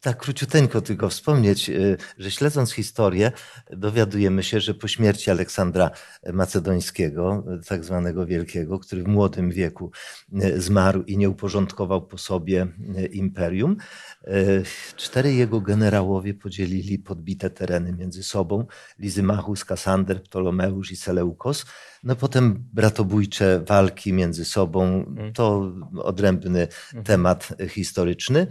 tak 0.00 0.16
króciuteńko 0.18 0.80
tylko 0.80 1.08
wspomnieć, 1.08 1.70
e, 1.70 1.74
że 2.18 2.30
śledząc 2.30 2.72
historię, 2.72 3.32
dowiadujemy 3.70 4.42
się, 4.42 4.60
że 4.60 4.74
po 4.74 4.88
śmierci 4.88 5.30
Aleksandra 5.30 5.90
Macedońskiego, 6.32 7.44
e, 7.54 7.58
tak 7.68 7.84
zwanego 7.84 8.26
Wielkiego, 8.26 8.78
który 8.78 9.02
w 9.02 9.08
młodym 9.08 9.50
wieku 9.50 9.90
e, 10.32 10.60
zmarł 10.60 11.02
i 11.02 11.18
nie 11.18 11.30
uporządkował 11.30 12.06
po 12.06 12.18
sobie 12.18 12.66
e, 12.96 13.06
imperium, 13.06 13.76
e, 14.24 14.32
cztery 14.96 15.34
jego 15.34 15.60
generałowie 15.60 16.34
podzielili 16.34 16.98
podbite 16.98 17.50
tereny 17.50 17.92
między 17.92 18.22
sobą. 18.22 18.66
Lizymachus, 18.98 19.64
Kasander, 19.78 20.22
Ptolomeusz 20.22 20.90
i 20.90 20.96
Seleukos. 20.96 21.66
No 22.02 22.16
potem 22.16 22.64
bratobójcze 22.72 23.60
walki 23.66 24.12
między 24.12 24.44
sobą, 24.44 25.04
to 25.34 25.72
odrębny 26.02 26.68
temat 27.04 27.48
historyczny, 27.68 28.46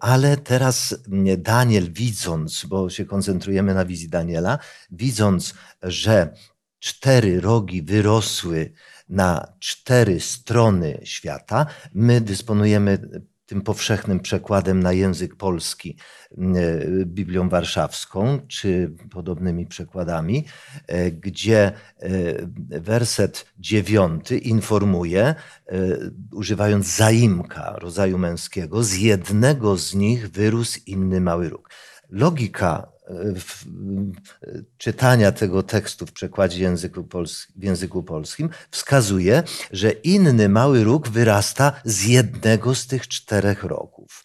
ale 0.00 0.36
teraz 0.36 0.94
nie, 1.08 1.36
Daniel 1.36 1.92
widząc, 1.92 2.64
bo 2.64 2.90
się 2.90 3.04
koncentrujemy 3.04 3.74
na 3.74 3.84
wizji 3.84 4.08
Daniela, 4.08 4.58
widząc, 4.90 5.54
że 5.82 6.34
cztery 6.78 7.40
rogi 7.40 7.82
wyrosły 7.82 8.72
na 9.08 9.52
cztery 9.58 10.20
strony 10.20 11.00
świata, 11.04 11.66
my 11.94 12.20
dysponujemy 12.20 12.98
tym 13.46 13.62
powszechnym 13.62 14.20
przekładem 14.20 14.82
na 14.82 14.92
język 14.92 15.36
polski 15.36 15.96
e, 16.32 16.36
Biblią 17.04 17.48
Warszawską, 17.48 18.38
czy 18.48 18.92
podobnymi 19.10 19.66
przekładami, 19.66 20.44
e, 20.86 21.10
gdzie 21.10 21.58
e, 21.62 22.80
werset 22.80 23.46
dziewiąty 23.58 24.38
informuje, 24.38 25.34
używając 26.32 26.86
zaimka 26.86 27.76
rodzaju 27.78 28.18
męskiego, 28.18 28.82
z 28.82 28.94
jednego 28.94 29.76
z 29.76 29.94
nich 29.94 30.30
wyrósł 30.30 30.80
inny 30.86 31.20
mały 31.20 31.48
róg. 31.48 31.70
Logika 32.10 32.95
czytania 34.78 35.32
tego 35.32 35.62
tekstu 35.62 36.06
w 36.06 36.12
przekładzie 36.12 36.62
języku 36.62 37.08
w 37.56 37.64
języku 37.64 38.02
polskim 38.02 38.50
wskazuje, 38.70 39.42
że 39.72 39.90
inny 39.90 40.48
mały 40.48 40.84
róg 40.84 41.08
wyrasta 41.08 41.72
z 41.84 42.04
jednego 42.04 42.74
z 42.74 42.86
tych 42.86 43.08
czterech 43.08 43.64
rogów. 43.64 44.24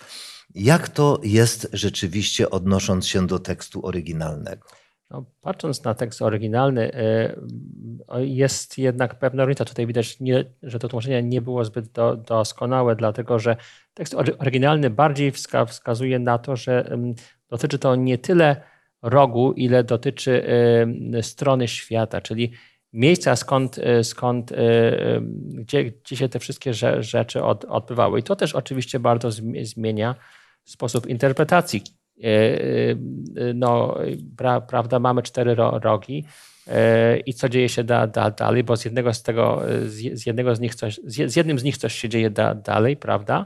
Jak 0.56 0.90
to 0.90 1.20
jest 1.24 1.68
rzeczywiście 1.74 2.50
odnosząc 2.50 3.08
się 3.08 3.28
do 3.28 3.40
tekstu 3.40 3.86
oryginalnego? 3.86 4.68
No, 5.10 5.26
patrząc 5.42 5.84
na 5.84 5.94
tekst 5.94 6.22
oryginalny, 6.22 6.94
e, 6.94 7.36
jest 8.26 8.78
jednak 8.78 9.20
pewna 9.20 9.46
różnica. 9.46 9.66
Tutaj 9.66 9.88
widać, 9.88 10.20
nie, 10.20 10.46
że 10.64 10.80
to 10.80 10.88
tłumaczenie 10.88 11.24
nie 11.24 11.42
było 11.42 11.66
zbyt 11.66 11.92
do, 11.92 12.16
doskonałe, 12.16 12.96
dlatego 12.96 13.40
że 13.40 13.56
tekst 13.94 14.14
ory- 14.14 14.38
oryginalny 14.38 14.90
bardziej 14.90 15.32
wska, 15.32 15.66
wskazuje 15.66 16.20
na 16.20 16.38
to, 16.38 16.56
że 16.56 16.86
em, 16.92 17.14
dotyczy 17.50 17.80
to 17.80 17.96
nie 17.96 18.18
tyle 18.18 18.62
rogu, 19.02 19.54
ile 19.54 19.84
dotyczy 19.84 20.46
em, 20.46 21.24
strony 21.24 21.68
świata, 21.68 22.22
czyli 22.22 22.52
miejsca, 22.94 23.36
skąd, 23.36 23.78
e, 23.78 24.04
skąd 24.04 24.52
em, 24.52 25.34
gdzie, 25.54 25.84
gdzie 25.84 26.16
się 26.18 26.30
te 26.30 26.40
wszystkie 26.40 26.72
rze- 26.72 27.04
rzeczy 27.04 27.44
od, 27.44 27.66
odbywały. 27.66 28.20
I 28.20 28.24
to 28.24 28.36
też 28.36 28.56
oczywiście 28.56 29.00
bardzo 29.00 29.30
zmi- 29.30 29.66
zmienia 29.66 30.16
sposób 30.66 31.08
interpretacji. 31.08 31.82
No, 33.56 33.98
pra, 34.38 34.62
prawda, 34.62 35.00
mamy 35.00 35.24
cztery 35.24 35.56
ro, 35.56 35.80
rogi 35.84 36.26
i 37.26 37.34
co 37.34 37.50
dzieje 37.50 37.70
się 37.70 37.84
da, 37.84 38.08
da, 38.08 38.32
dalej, 38.32 38.64
bo 38.64 38.78
z 38.78 38.86
jednego 38.86 39.14
z 39.14 39.24
tego, 39.24 39.62
z 40.14 40.26
jednego 40.26 40.56
z 40.56 40.60
nich 40.60 40.76
coś, 40.76 41.00
z 41.06 41.18
je- 41.18 41.30
z 41.30 41.36
jednym 41.36 41.60
z 41.60 41.64
nich 41.64 41.78
coś 41.78 41.94
się 41.96 42.10
dzieje 42.10 42.30
da, 42.30 42.56
dalej, 42.56 42.98
prawda? 42.98 43.46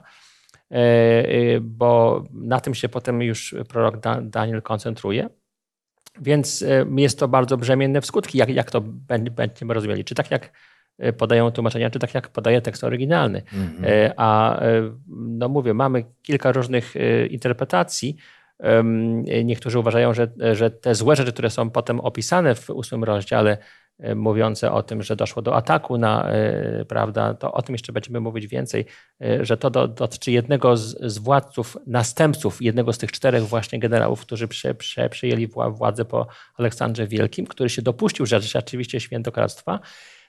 Bo 1.61 2.23
na 2.33 2.59
tym 2.59 2.73
się 2.75 2.89
potem 2.89 3.21
już 3.21 3.55
prorok 3.69 3.97
Da- 3.99 4.21
Daniel 4.21 4.61
koncentruje. 4.61 5.29
Więc 6.21 6.61
e, 6.61 6.85
jest 6.97 7.19
to 7.19 7.27
bardzo 7.27 7.57
brzemienne 7.57 8.01
w 8.01 8.05
skutki, 8.05 8.37
jak, 8.37 8.49
jak 8.49 8.71
to 8.71 8.81
bę- 8.81 9.29
będziemy 9.29 9.73
rozumieli. 9.73 10.03
Czy 10.05 10.15
tak 10.15 10.31
jak 10.31 10.51
e, 10.99 11.13
podają 11.13 11.51
tłumaczenia, 11.51 11.89
czy 11.89 11.99
tak 11.99 12.13
jak 12.13 12.29
podaje 12.29 12.61
tekst 12.61 12.83
oryginalny. 12.83 13.41
E, 13.83 14.13
A 14.17 14.59
no 15.07 15.49
mówię, 15.49 15.73
mamy 15.73 16.03
kilka 16.21 16.51
różnych 16.51 16.93
interpretacji. 17.29 18.15
Niektórzy 19.43 19.79
uważają, 19.79 20.13
że, 20.13 20.27
że 20.53 20.71
te 20.71 20.95
złe 20.95 21.15
rzeczy, 21.15 21.33
które 21.33 21.49
są 21.49 21.69
potem 21.69 21.99
opisane 21.99 22.55
w 22.55 22.69
ósmym 22.69 23.03
rozdziale, 23.03 23.57
mówiące 24.15 24.71
o 24.71 24.83
tym, 24.83 25.03
że 25.03 25.15
doszło 25.15 25.41
do 25.41 25.55
ataku 25.55 25.97
na, 25.97 26.29
e, 26.29 26.85
prawda, 26.85 27.33
to 27.33 27.53
o 27.53 27.61
tym 27.61 27.75
jeszcze 27.75 27.93
będziemy 27.93 28.19
mówić 28.19 28.47
więcej, 28.47 28.85
e, 29.21 29.45
że 29.45 29.57
to 29.57 29.69
do- 29.69 29.87
dotyczy 29.87 30.31
jednego 30.31 30.77
z, 30.77 30.97
z 31.01 31.17
władców, 31.17 31.77
następców, 31.87 32.61
jednego 32.61 32.93
z 32.93 32.97
tych 32.97 33.11
czterech 33.11 33.43
właśnie 33.43 33.79
generałów, 33.79 34.21
którzy 34.21 34.47
prze, 34.47 34.75
prze, 34.75 35.09
przejęli 35.09 35.47
wła- 35.47 35.77
władzę 35.77 36.05
po 36.05 36.27
Aleksandrze 36.57 37.07
Wielkim, 37.07 37.47
który 37.47 37.69
się 37.69 37.81
dopuścił 37.81 38.25
rzeczywiście 38.25 38.99
świętokradztwa. 38.99 39.79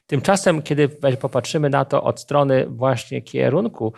Tymczasem, 0.06 0.62
kiedy 0.62 0.88
popatrzymy 1.20 1.70
na 1.70 1.84
to 1.84 2.02
od 2.02 2.20
strony 2.20 2.66
właśnie 2.66 3.22
kierunku, 3.22 3.92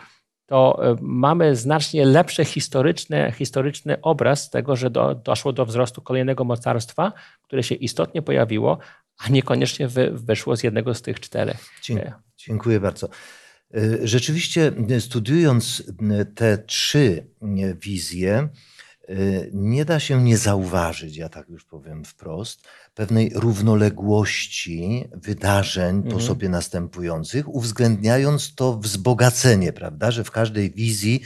to 0.45 0.91
e, 0.91 0.95
mamy 1.01 1.55
znacznie 1.55 2.05
lepszy 2.05 2.45
historyczny, 2.45 3.33
historyczny 3.37 4.01
obraz 4.01 4.49
tego, 4.49 4.75
że 4.75 4.89
do, 4.89 5.15
doszło 5.15 5.53
do 5.53 5.65
wzrostu 5.65 6.01
kolejnego 6.01 6.43
mocarstwa, 6.43 7.13
które 7.41 7.63
się 7.63 7.75
istotnie 7.75 8.21
pojawiło, 8.21 8.77
a 9.19 9.29
niekoniecznie 9.29 9.87
wy, 9.87 10.11
wyszło 10.13 10.57
z 10.57 10.63
jednego 10.63 10.95
z 10.95 11.01
tych 11.01 11.19
czterech. 11.19 11.57
Dzie- 11.83 12.13
Dziękuję 12.37 12.79
bardzo. 12.79 13.09
Y, 13.77 13.99
Rzeczywiście, 14.03 14.71
y, 14.91 15.01
studiując 15.01 15.83
te 16.35 16.57
trzy 16.57 17.27
y, 17.43 17.77
wizje, 17.81 18.49
nie 19.53 19.85
da 19.85 19.99
się 19.99 20.23
nie 20.23 20.37
zauważyć, 20.37 21.17
ja 21.17 21.29
tak 21.29 21.49
już 21.49 21.65
powiem 21.65 22.05
wprost, 22.05 22.67
pewnej 22.93 23.31
równoległości 23.35 25.05
wydarzeń 25.13 26.03
po 26.03 26.21
sobie 26.21 26.49
następujących, 26.49 27.47
uwzględniając 27.55 28.55
to 28.55 28.77
wzbogacenie, 28.77 29.73
prawda, 29.73 30.11
że 30.11 30.23
w 30.23 30.31
każdej 30.31 30.71
wizji 30.71 31.21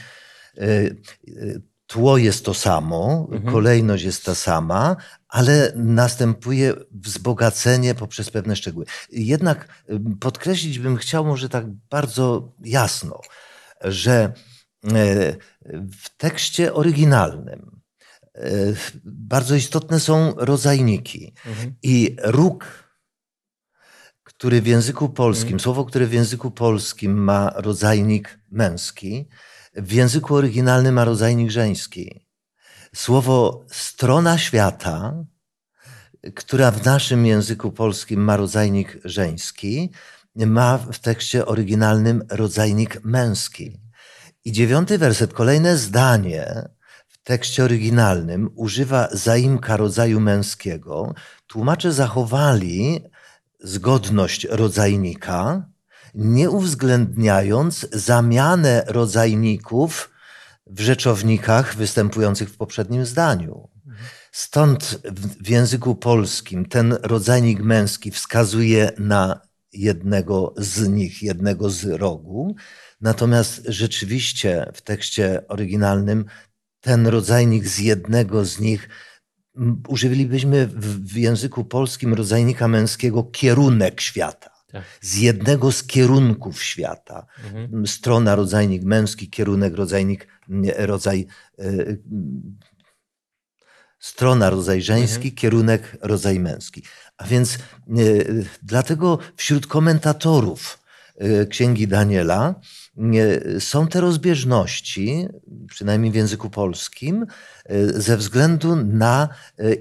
tło 1.87 2.17
jest 2.17 2.45
to 2.45 2.53
samo, 2.53 3.27
kolejność 3.51 4.03
jest 4.03 4.25
ta 4.25 4.35
sama, 4.35 4.95
ale 5.33 5.73
następuje 5.75 6.73
wzbogacenie 6.91 7.95
poprzez 7.95 8.31
pewne 8.31 8.55
szczegóły. 8.55 8.85
Jednak 9.11 9.83
y, 9.89 9.99
podkreślić 10.19 10.79
bym 10.79 10.97
chciał 10.97 11.25
może 11.25 11.49
tak 11.49 11.65
bardzo 11.89 12.53
jasno, 12.63 13.21
że 13.81 14.13
e, 14.23 14.33
w 16.01 16.17
tekście 16.17 16.73
oryginalnym 16.73 17.81
e, 18.35 18.49
bardzo 19.05 19.55
istotne 19.55 19.99
są 19.99 20.33
rodzajniki 20.37 21.33
i 21.83 22.15
róg, 22.23 22.65
który 24.23 24.61
w 24.61 24.67
języku 24.67 25.09
polskim, 25.09 25.59
słowo, 25.59 25.85
które 25.85 26.07
w 26.07 26.13
języku 26.13 26.51
polskim 26.51 27.23
ma 27.23 27.53
rodzajnik 27.55 28.39
męski, 28.51 29.29
w 29.73 29.91
języku 29.91 30.35
oryginalnym 30.35 30.95
ma 30.95 31.05
rodzajnik 31.05 31.51
żeński. 31.51 32.32
Słowo 32.95 33.65
strona 33.71 34.37
świata, 34.37 35.25
która 36.35 36.71
w 36.71 36.85
naszym 36.85 37.25
języku 37.25 37.71
polskim 37.71 38.23
ma 38.23 38.37
rodzajnik 38.37 38.97
żeński, 39.05 39.91
ma 40.35 40.77
w 40.77 40.99
tekście 40.99 41.45
oryginalnym 41.45 42.23
rodzajnik 42.29 43.03
męski. 43.03 43.79
I 44.45 44.51
dziewiąty 44.51 44.97
werset, 44.97 45.33
kolejne 45.33 45.77
zdanie 45.77 46.69
w 47.07 47.23
tekście 47.23 47.63
oryginalnym 47.63 48.49
używa 48.55 49.07
zaimka 49.11 49.77
rodzaju 49.77 50.19
męskiego. 50.19 51.13
Tłumacze 51.47 51.93
zachowali 51.93 53.03
zgodność 53.59 54.47
rodzajnika, 54.49 55.69
nie 56.15 56.49
uwzględniając 56.49 57.87
zamianę 57.91 58.83
rodzajników 58.87 60.12
w 60.67 60.79
rzeczownikach 60.79 61.75
występujących 61.75 62.49
w 62.49 62.57
poprzednim 62.57 63.05
zdaniu. 63.05 63.69
Stąd 64.31 64.99
w, 65.41 65.49
języku 65.49 65.95
polskim 65.95 66.65
ten 66.65 66.97
rodzajnik 67.01 67.59
męski 67.59 68.11
wskazuje 68.11 68.91
na 68.97 69.41
jednego 69.73 70.53
z 70.57 70.87
nich, 70.87 71.23
jednego 71.23 71.69
z 71.69 71.85
rogu, 71.85 72.55
natomiast 73.01 73.61
rzeczywiście 73.65 74.71
w 74.73 74.81
tekście 74.81 75.47
oryginalnym 75.47 76.25
ten 76.81 77.07
rodzajnik 77.07 77.67
z 77.67 77.79
jednego 77.79 78.45
z 78.45 78.59
nich 78.59 78.89
m, 79.57 79.83
użylibyśmy 79.87 80.67
w, 80.67 81.17
języku 81.17 81.65
polskim 81.65 82.13
rodzajnika 82.13 82.67
męskiego 82.67 83.23
kierunek 83.23 84.01
świata. 84.01 84.49
Tak. 84.71 84.83
Z 85.01 85.17
jednego 85.17 85.71
z 85.71 85.83
kierunków 85.83 86.63
świata. 86.63 87.25
Mhm. 87.43 87.87
Strona 87.87 88.35
rodzajnik 88.35 88.83
męski, 88.83 89.29
kierunek 89.29 89.75
rodzajnik, 89.75 90.27
rodzaj, 90.77 91.25
e, 91.59 91.63
strona 94.03 94.49
rodzaj 94.49 94.81
żeński, 94.81 95.31
kierunek 95.31 95.97
rodzaj 96.01 96.39
męski. 96.39 96.83
A 97.17 97.27
więc 97.27 97.57
y, 97.97 98.45
dlatego 98.63 99.19
wśród 99.35 99.67
komentatorów 99.67 100.79
y, 101.21 101.47
Księgi 101.47 101.87
Daniela 101.87 102.55
y, 102.97 103.61
są 103.61 103.87
te 103.87 104.01
rozbieżności, 104.01 105.27
przynajmniej 105.69 106.11
w 106.11 106.15
języku 106.15 106.49
polskim, 106.49 107.25
ze 107.93 108.17
względu 108.17 108.75
na 108.75 109.29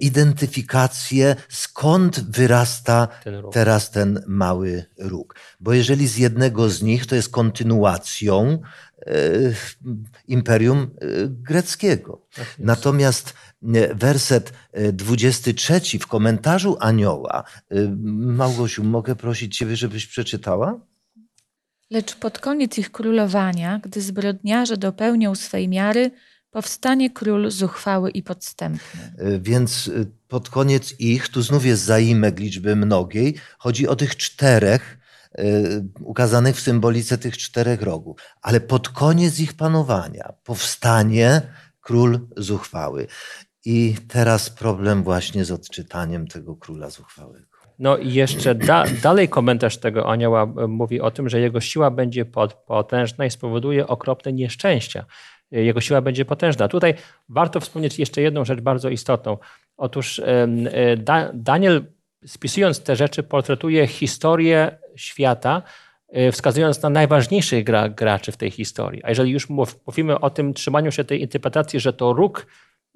identyfikację, 0.00 1.36
skąd 1.48 2.30
wyrasta 2.30 3.08
Ten 3.24 3.42
teraz 3.52 3.90
ten 3.90 4.22
mały 4.26 4.84
róg. 4.98 5.34
Bo 5.60 5.72
jeżeli 5.72 6.08
z 6.08 6.16
jednego 6.16 6.68
z 6.68 6.82
nich 6.82 7.06
to 7.06 7.14
jest 7.14 7.28
kontynuacją 7.28 8.58
imperium 10.28 10.78
y, 11.02 11.28
greckiego. 11.28 12.26
Natomiast 12.58 13.34
y, 13.62 13.94
werset 13.94 14.52
y, 14.78 14.92
23 14.92 15.98
w 15.98 16.06
komentarzu 16.06 16.76
Anioła, 16.80 17.44
y, 17.72 17.88
Małgosiu, 18.16 18.84
mogę 18.84 19.16
prosić 19.16 19.58
Ciebie, 19.58 19.76
żebyś 19.76 20.06
przeczytała? 20.06 20.80
Lecz 21.90 22.14
pod 22.14 22.38
koniec 22.38 22.78
ich 22.78 22.92
królowania, 22.92 23.80
gdy 23.84 24.00
zbrodniarze 24.00 24.76
dopełnią 24.76 25.34
swej 25.34 25.68
miary, 25.68 26.10
powstanie 26.50 27.10
król 27.10 27.50
zuchwały 27.50 28.10
i 28.10 28.22
podstępny. 28.22 29.00
Y, 29.20 29.40
Więc 29.40 29.88
y, 29.88 30.10
pod 30.28 30.50
koniec 30.50 31.00
ich, 31.00 31.28
tu 31.28 31.42
znów 31.42 31.64
jest 31.64 31.82
zaimek 31.82 32.40
liczby 32.40 32.76
mnogiej, 32.76 33.34
chodzi 33.58 33.88
o 33.88 33.96
tych 33.96 34.16
czterech, 34.16 34.98
y, 34.98 35.01
ukazanych 36.00 36.56
w 36.56 36.60
symbolice 36.60 37.18
tych 37.18 37.38
czterech 37.38 37.82
rogów. 37.82 38.20
Ale 38.42 38.60
pod 38.60 38.88
koniec 38.88 39.40
ich 39.40 39.54
panowania 39.54 40.32
powstanie 40.44 41.42
król 41.80 42.20
zuchwały. 42.36 43.06
I 43.64 43.96
teraz 44.08 44.50
problem 44.50 45.02
właśnie 45.02 45.44
z 45.44 45.50
odczytaniem 45.50 46.26
tego 46.26 46.56
króla 46.56 46.90
zuchwałego. 46.90 47.46
No 47.78 47.96
i 47.96 48.12
jeszcze 48.12 48.54
da, 48.54 48.84
dalej 49.02 49.28
komentarz 49.28 49.78
tego 49.78 50.10
anioła 50.10 50.46
mówi 50.68 51.00
o 51.00 51.10
tym, 51.10 51.28
że 51.28 51.40
jego 51.40 51.60
siła 51.60 51.90
będzie 51.90 52.24
pot, 52.24 52.54
potężna 52.54 53.26
i 53.26 53.30
spowoduje 53.30 53.86
okropne 53.86 54.32
nieszczęścia. 54.32 55.04
Jego 55.50 55.80
siła 55.80 56.00
będzie 56.00 56.24
potężna. 56.24 56.68
Tutaj 56.68 56.94
warto 57.28 57.60
wspomnieć 57.60 57.98
jeszcze 57.98 58.22
jedną 58.22 58.44
rzecz 58.44 58.60
bardzo 58.60 58.88
istotną. 58.88 59.38
Otóż 59.76 60.18
e, 60.18 60.96
da, 60.96 61.30
Daniel, 61.34 61.86
spisując 62.26 62.82
te 62.82 62.96
rzeczy, 62.96 63.22
portretuje 63.22 63.86
historię 63.86 64.78
świata, 64.96 65.62
e, 66.08 66.32
wskazując 66.32 66.82
na 66.82 66.90
najważniejszych 66.90 67.64
gra, 67.64 67.88
graczy 67.88 68.32
w 68.32 68.36
tej 68.36 68.50
historii. 68.50 69.04
A 69.04 69.08
jeżeli 69.08 69.30
już 69.32 69.48
mów- 69.50 69.76
mówimy 69.86 70.20
o 70.20 70.30
tym 70.30 70.54
trzymaniu 70.54 70.92
się 70.92 71.04
tej 71.04 71.20
interpretacji, 71.20 71.80
że 71.80 71.92
to 71.92 72.12
róg 72.12 72.46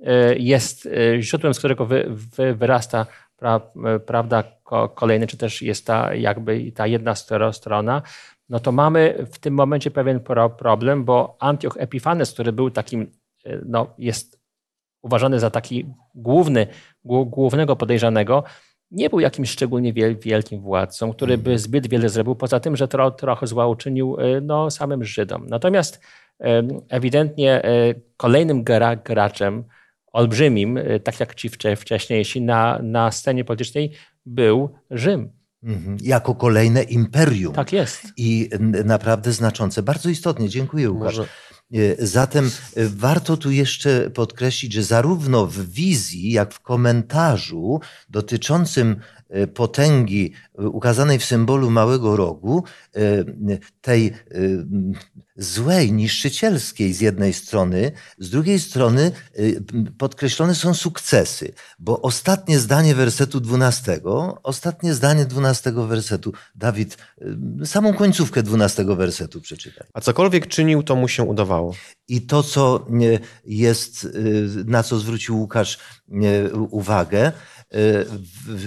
e, 0.04 0.36
jest 0.38 0.86
e, 0.86 1.22
źródłem, 1.22 1.54
z 1.54 1.58
którego 1.58 1.86
wy, 1.86 2.06
wy, 2.10 2.54
wyrasta 2.54 3.06
pra, 3.36 3.60
prawda 4.06 4.44
ko, 4.62 4.88
kolejny, 4.88 5.26
czy 5.26 5.36
też 5.36 5.62
jest 5.62 5.86
ta 5.86 6.14
jakby 6.14 6.72
ta 6.72 6.86
jedna 6.86 7.12
stro- 7.12 7.52
strona, 7.52 8.02
no 8.48 8.60
to 8.60 8.72
mamy 8.72 9.26
w 9.32 9.38
tym 9.38 9.54
momencie 9.54 9.90
pewien 9.90 10.20
pro, 10.20 10.50
problem, 10.50 11.04
bo 11.04 11.36
Antioch 11.40 11.76
Epifanes, 11.78 12.32
który 12.32 12.52
był 12.52 12.70
takim, 12.70 13.10
no 13.64 13.94
jest 13.98 14.40
uważany 15.02 15.40
za 15.40 15.50
taki 15.50 15.86
główny, 16.14 16.66
głó- 17.04 17.28
głównego 17.30 17.76
podejrzanego, 17.76 18.44
nie 18.90 19.10
był 19.10 19.20
jakimś 19.20 19.50
szczególnie 19.50 19.92
wiel, 19.92 20.16
wielkim 20.18 20.60
władcą, 20.60 21.12
który 21.12 21.38
by 21.38 21.58
zbyt 21.58 21.88
wiele 21.88 22.08
zrobił, 22.08 22.34
poza 22.36 22.60
tym, 22.60 22.76
że 22.76 22.88
tro, 22.88 23.10
trochę 23.10 23.46
zła 23.46 23.66
uczynił 23.66 24.16
e, 24.20 24.40
no, 24.40 24.70
samym 24.70 25.04
Żydom. 25.04 25.46
Natomiast 25.46 26.00
ewidentnie 26.88 27.64
e, 27.64 27.94
kolejnym 28.16 28.64
gra, 28.64 28.96
graczem, 28.96 29.64
olbrzymim, 30.12 30.76
e, 30.78 31.00
tak 31.00 31.20
jak 31.20 31.34
ci 31.34 31.50
wcze- 31.50 31.76
wcześniejsi, 31.76 32.42
na, 32.42 32.78
na 32.82 33.10
scenie 33.10 33.44
politycznej 33.44 33.92
był 34.26 34.70
Rzym. 34.90 35.30
Mhm. 35.62 35.96
Jako 36.02 36.34
kolejne 36.34 36.82
imperium. 36.82 37.54
Tak 37.54 37.72
jest. 37.72 38.02
I 38.16 38.50
naprawdę 38.84 39.32
znaczące. 39.32 39.82
Bardzo 39.82 40.08
istotnie, 40.08 40.48
dziękuję 40.48 40.90
Łukasz. 40.90 41.16
Może- 41.16 41.28
Zatem 41.98 42.50
e, 42.76 42.86
warto 42.88 43.36
tu 43.36 43.50
jeszcze 43.50 44.10
podkreślić, 44.10 44.72
że 44.72 44.82
zarówno 44.82 45.46
w 45.46 45.70
wizji, 45.70 46.32
jak 46.32 46.54
w 46.54 46.60
komentarzu 46.60 47.80
dotyczącym 48.08 48.96
e, 49.15 49.15
potęgi 49.54 50.32
e, 50.58 50.68
ukazanej 50.68 51.18
w 51.18 51.24
symbolu 51.24 51.70
małego 51.70 52.16
rogu, 52.16 52.64
e, 52.94 53.00
tej 53.80 54.12
m, 54.30 54.92
złej, 55.36 55.92
niszczycielskiej 55.92 56.92
z 56.92 57.00
jednej 57.00 57.32
strony, 57.32 57.92
z 58.18 58.30
drugiej 58.30 58.60
strony 58.60 59.12
podkreślone 59.98 60.54
są 60.54 60.74
sukcesy, 60.74 61.52
bo 61.78 62.02
ostatnie 62.02 62.58
zdanie 62.58 62.94
wersetu 62.94 63.40
12, 63.40 64.00
ostatnie 64.42 64.94
zdanie 64.94 65.24
12 65.24 65.72
wersetu, 65.72 66.32
Dawid, 66.54 66.98
samą 67.64 67.94
końcówkę 67.94 68.42
12 68.42 68.84
wersetu 68.84 69.40
przeczytaj. 69.40 69.86
A 69.92 70.00
cokolwiek 70.00 70.46
czynił, 70.46 70.82
to 70.82 70.96
mu 70.96 71.08
się 71.08 71.22
udawało. 71.22 71.74
I 72.08 72.22
to, 72.22 72.42
co 72.42 72.86
jest, 73.44 74.04
y, 74.04 74.48
na 74.66 74.82
co 74.82 74.98
zwrócił 74.98 75.38
Łukasz 75.38 75.78
uwagę, 76.70 77.28
y, 77.28 77.55
w 77.76 78.26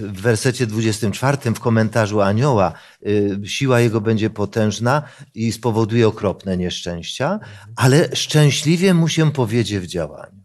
w 0.10 0.22
wersecie 0.22 0.68
24 0.68 1.38
w 1.38 1.60
komentarzu 1.60 2.22
Anioła, 2.22 2.74
y, 3.08 3.40
siła 3.46 3.80
jego 3.80 4.02
będzie 4.02 4.30
potężna 4.30 5.04
i 5.36 5.52
spowoduje 5.52 6.08
okropne 6.08 6.58
nieszczęścia, 6.58 7.40
ale 7.76 8.16
szczęśliwie 8.16 8.94
mu 8.94 9.08
się 9.08 9.32
powiedzie 9.32 9.80
w 9.80 9.88
działaniu. 9.88 10.40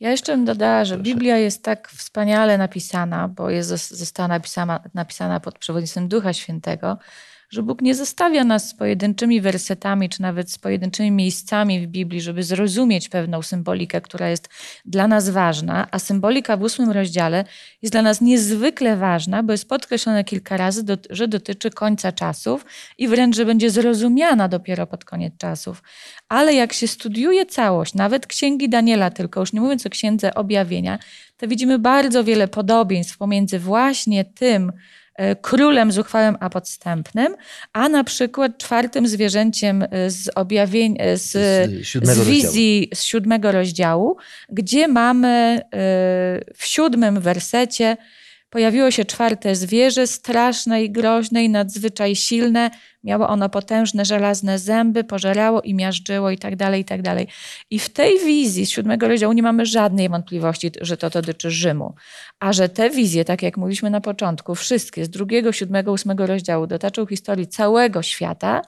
Ja 0.00 0.10
jeszcze 0.10 0.32
bym 0.32 0.44
dodała, 0.44 0.84
że 0.84 0.98
Biblia 0.98 1.36
jest 1.36 1.62
tak 1.62 1.90
wspaniale 1.90 2.58
napisana, 2.58 3.28
bo 3.28 3.50
jest, 3.50 3.90
została 3.90 4.28
napisana, 4.28 4.80
napisana 4.94 5.40
pod 5.40 5.58
przewodnictwem 5.58 6.08
Ducha 6.08 6.32
Świętego, 6.32 6.98
że 7.50 7.62
Bóg 7.62 7.82
nie 7.82 7.94
zostawia 7.94 8.44
nas 8.44 8.68
z 8.68 8.74
pojedynczymi 8.74 9.40
wersetami, 9.40 10.08
czy 10.08 10.22
nawet 10.22 10.52
z 10.52 10.58
pojedynczymi 10.58 11.10
miejscami 11.10 11.80
w 11.80 11.86
Biblii, 11.86 12.20
żeby 12.20 12.42
zrozumieć 12.42 13.08
pewną 13.08 13.42
symbolikę, 13.42 14.00
która 14.00 14.28
jest 14.28 14.48
dla 14.84 15.08
nas 15.08 15.28
ważna, 15.28 15.88
a 15.90 15.98
symbolika 15.98 16.56
w 16.56 16.62
ósmym 16.62 16.90
rozdziale 16.90 17.44
jest 17.82 17.94
dla 17.94 18.02
nas 18.02 18.20
niezwykle 18.20 18.96
ważna, 18.96 19.42
bo 19.42 19.52
jest 19.52 19.68
podkreślone 19.68 20.24
kilka 20.24 20.56
razy, 20.56 20.84
że 21.10 21.28
dotyczy 21.28 21.70
końca 21.70 22.12
czasów 22.12 22.66
i 22.98 23.08
wręcz, 23.08 23.36
że 23.36 23.44
będzie 23.44 23.70
zrozumiana 23.70 24.48
dopiero 24.48 24.86
pod 24.86 25.04
koniec 25.04 25.34
czasów. 25.38 25.82
Ale 26.28 26.54
jak 26.54 26.72
się 26.72 26.88
studiuje 26.88 27.46
całość, 27.46 27.94
nawet 27.94 28.26
księgi 28.26 28.68
Daniela, 28.68 29.10
tylko 29.10 29.40
już 29.40 29.52
nie 29.52 29.60
mówiąc 29.60 29.86
o 29.86 29.90
księdze 29.90 30.34
objawienia, 30.34 30.98
to 31.36 31.48
widzimy 31.48 31.78
bardzo 31.78 32.24
wiele 32.24 32.48
podobieństw 32.48 33.18
pomiędzy 33.18 33.58
właśnie 33.58 34.24
tym, 34.24 34.72
królem 35.40 35.92
zuchwałym 35.92 36.36
a 36.40 36.50
podstępnym, 36.50 37.36
a 37.72 37.88
na 37.88 38.04
przykład 38.04 38.58
czwartym 38.58 39.08
zwierzęciem 39.08 39.82
e, 39.82 40.10
z 40.10 40.30
objawień, 40.34 40.96
e, 40.98 41.16
z, 41.16 41.32
Z 41.32 41.86
siódmego 41.86 42.22
z 42.22 42.26
wizji 42.26 42.90
z 42.94 43.02
siódmego 43.02 43.52
rozdziału, 43.52 44.16
gdzie 44.48 44.88
mamy 44.88 45.28
e, 45.28 45.60
w 46.54 46.66
siódmym 46.66 47.20
wersecie 47.20 47.96
pojawiło 48.50 48.90
się 48.90 49.04
czwarte 49.04 49.54
zwierzę, 49.54 50.06
straszne 50.06 50.84
i 50.84 50.90
groźne 50.90 51.44
i 51.44 51.48
nadzwyczaj 51.48 52.16
silne. 52.16 52.70
Miało 53.04 53.28
ono 53.28 53.48
potężne 53.48 54.04
żelazne 54.04 54.58
zęby, 54.58 55.04
pożerało 55.04 55.60
i 55.60 55.74
miażdżyło 55.74 56.30
i 56.30 56.38
tak 56.38 56.56
dalej, 56.56 56.80
i 56.80 56.84
tak 56.84 57.02
dalej. 57.02 57.26
I 57.70 57.78
w 57.78 57.88
tej 57.88 58.18
wizji 58.18 58.66
z 58.66 58.70
siódmego 58.70 59.08
rozdziału 59.08 59.32
nie 59.32 59.42
mamy 59.42 59.66
żadnej 59.66 60.08
wątpliwości, 60.08 60.72
że 60.80 60.96
to 60.96 61.10
dotyczy 61.10 61.50
Rzymu. 61.50 61.94
A 62.40 62.52
że 62.52 62.68
te 62.68 62.90
wizje, 62.90 63.24
tak 63.24 63.42
jak 63.42 63.56
mówiliśmy 63.56 63.90
na 63.90 64.00
początku, 64.00 64.54
wszystkie 64.54 65.04
z 65.04 65.10
drugiego, 65.10 65.52
siódmego, 65.52 65.92
ósmego 65.92 66.26
rozdziału 66.26 66.66
dotyczą 66.66 67.06
historii 67.06 67.46
całego 67.46 68.02
świata, 68.02 68.62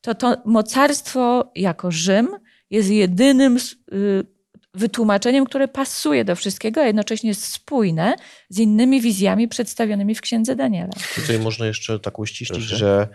to 0.00 0.14
to 0.14 0.36
mocarstwo 0.44 1.52
jako 1.54 1.90
Rzym 1.90 2.28
jest 2.70 2.90
jedynym 2.90 3.56
y, 3.92 4.39
wytłumaczeniem, 4.74 5.44
które 5.44 5.68
pasuje 5.68 6.24
do 6.24 6.36
wszystkiego, 6.36 6.80
a 6.80 6.86
jednocześnie 6.86 7.28
jest 7.28 7.44
spójne 7.46 8.14
z 8.48 8.58
innymi 8.58 9.00
wizjami 9.00 9.48
przedstawionymi 9.48 10.14
w 10.14 10.20
księdze 10.20 10.56
Daniela. 10.56 10.92
Tutaj 11.14 11.38
można 11.38 11.66
jeszcze 11.66 11.98
tak 11.98 12.18
uściślić, 12.18 12.58
Proszę. 12.58 12.76
że 12.76 13.08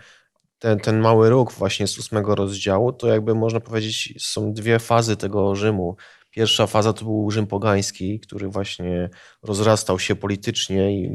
ten, 0.58 0.80
ten 0.80 1.00
mały 1.00 1.30
róg 1.30 1.52
właśnie 1.52 1.86
z 1.86 1.98
ósmego 1.98 2.34
rozdziału, 2.34 2.92
to 2.92 3.06
jakby 3.08 3.34
można 3.34 3.60
powiedzieć, 3.60 4.14
są 4.18 4.52
dwie 4.52 4.78
fazy 4.78 5.16
tego 5.16 5.54
Rzymu. 5.54 5.96
Pierwsza 6.30 6.66
faza 6.66 6.92
to 6.92 7.04
był 7.04 7.30
Rzym 7.30 7.46
pogański, 7.46 8.20
który 8.20 8.48
właśnie 8.48 9.10
rozrastał 9.42 9.98
się 9.98 10.16
politycznie 10.16 10.92
i 11.00 11.10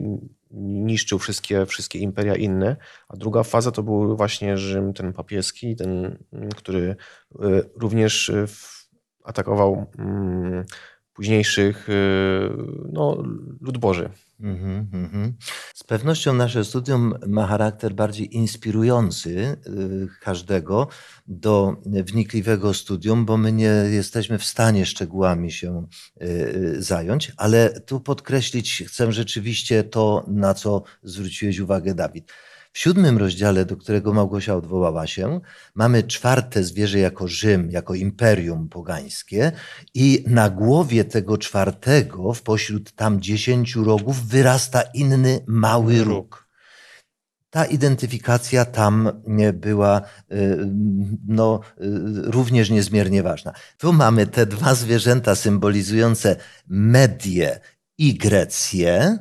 niszczył 0.61 1.19
wszystkie, 1.19 1.65
wszystkie 1.65 1.99
imperia 1.99 2.35
inne, 2.35 2.75
a 3.09 3.17
druga 3.17 3.43
faza 3.43 3.71
to 3.71 3.83
był 3.83 4.17
właśnie 4.17 4.57
Rzym 4.57 4.93
ten 4.93 5.13
papieski, 5.13 5.75
ten, 5.75 6.17
który 6.55 6.95
y, 7.35 7.69
również 7.75 8.31
w- 8.47 8.80
atakował 9.23 9.85
mm, 9.97 10.65
późniejszych 11.13 11.87
no, 12.91 13.23
lud 13.61 13.77
Boży. 13.77 14.09
Mm 14.39 14.57
-hmm. 14.91 15.31
Z 15.73 15.83
pewnością 15.83 16.33
nasze 16.33 16.65
studium 16.65 17.13
ma 17.27 17.47
charakter 17.47 17.93
bardziej 17.93 18.35
inspirujący 18.35 19.57
każdego 20.21 20.87
do 21.27 21.75
wnikliwego 21.85 22.73
studium, 22.73 23.25
bo 23.25 23.37
my 23.37 23.51
nie 23.51 23.73
jesteśmy 23.89 24.37
w 24.37 24.43
stanie 24.43 24.85
szczegółami 24.85 25.51
się 25.51 25.87
zająć, 26.77 27.31
ale 27.37 27.81
tu 27.81 27.99
podkreślić 27.99 28.83
chcę 28.87 29.11
rzeczywiście 29.11 29.83
to, 29.83 30.25
na 30.27 30.53
co 30.53 30.83
zwróciłeś 31.03 31.59
uwagę, 31.59 31.95
Dawid. 31.95 32.31
W 32.73 32.79
siódmym 32.79 33.17
rozdziale, 33.17 33.65
do 33.65 33.77
którego 33.77 34.13
Małgosia 34.13 34.55
odwołała 34.55 35.07
się, 35.07 35.39
mamy 35.75 36.03
czwarte 36.03 36.63
zwierzę 36.63 36.99
jako 36.99 37.27
Rzym, 37.27 37.71
jako 37.71 37.95
imperium 37.95 38.69
pogańskie 38.69 39.51
i 39.93 40.23
na 40.27 40.49
głowie 40.49 41.05
tego 41.05 41.37
czwartego, 41.37 42.33
w 42.33 42.41
pośród 42.41 42.91
tam 42.91 43.21
dziesięciu 43.21 43.83
rogów, 43.83 44.27
wyrasta 44.27 44.81
inny 44.81 45.39
mały 45.47 46.03
róg. 46.03 46.51
Ta 47.49 47.65
identyfikacja 47.65 48.65
tam 48.65 49.21
była 49.53 50.01
y, 50.31 50.57
no, 51.27 51.59
y, 51.81 51.83
również 52.31 52.69
niezmiernie 52.69 53.23
ważna. 53.23 53.53
Tu 53.77 53.93
mamy 53.93 54.27
te 54.27 54.45
dwa 54.45 54.75
zwierzęta 54.75 55.35
symbolizujące 55.35 56.35
Medię 56.67 57.59
i 57.97 58.17
Grecję, 58.17 59.17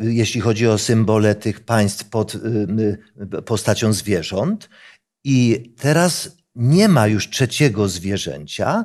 jeśli 0.00 0.40
chodzi 0.40 0.66
o 0.66 0.78
symbole 0.78 1.34
tych 1.34 1.60
państw 1.60 2.04
pod 2.04 2.34
y, 2.34 2.38
y, 3.38 3.42
postacią 3.42 3.92
zwierząt. 3.92 4.68
I 5.24 5.72
teraz 5.80 6.36
nie 6.54 6.88
ma 6.88 7.06
już 7.06 7.30
trzeciego 7.30 7.88
zwierzęcia, 7.88 8.84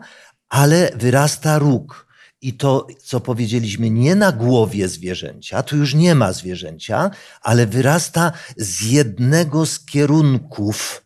ale 0.50 0.92
wyrasta 0.96 1.60
róg. 1.60 2.08
I 2.42 2.54
to, 2.54 2.88
co 3.04 3.20
powiedzieliśmy, 3.20 3.90
nie 3.90 4.16
na 4.16 4.32
głowie 4.32 4.88
zwierzęcia, 4.88 5.64
tu 5.64 5.78
już 5.78 5.94
nie 5.94 6.16
ma 6.16 6.34
zwierzęcia, 6.34 7.12
ale 7.42 7.68
wyrasta 7.68 8.32
z 8.58 8.82
jednego 8.82 9.66
z 9.66 9.86
kierunków, 9.86 11.06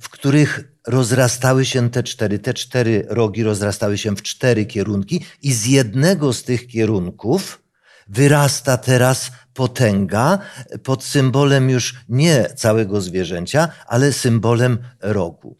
w 0.00 0.08
których 0.08 0.72
rozrastały 0.86 1.64
się 1.64 1.90
te 1.90 2.02
cztery. 2.02 2.38
Te 2.38 2.54
cztery 2.54 3.06
rogi 3.08 3.42
rozrastały 3.42 3.98
się 3.98 4.16
w 4.16 4.22
cztery 4.22 4.66
kierunki, 4.66 5.24
i 5.42 5.52
z 5.52 5.66
jednego 5.66 6.32
z 6.32 6.42
tych 6.42 6.66
kierunków 6.66 7.62
wyrasta 8.10 8.76
teraz 8.76 9.30
potęga 9.54 10.38
pod 10.82 11.04
symbolem 11.04 11.70
już 11.70 11.94
nie 12.08 12.46
całego 12.56 13.00
zwierzęcia, 13.00 13.68
ale 13.86 14.12
symbolem 14.12 14.78
rogu. 15.00 15.56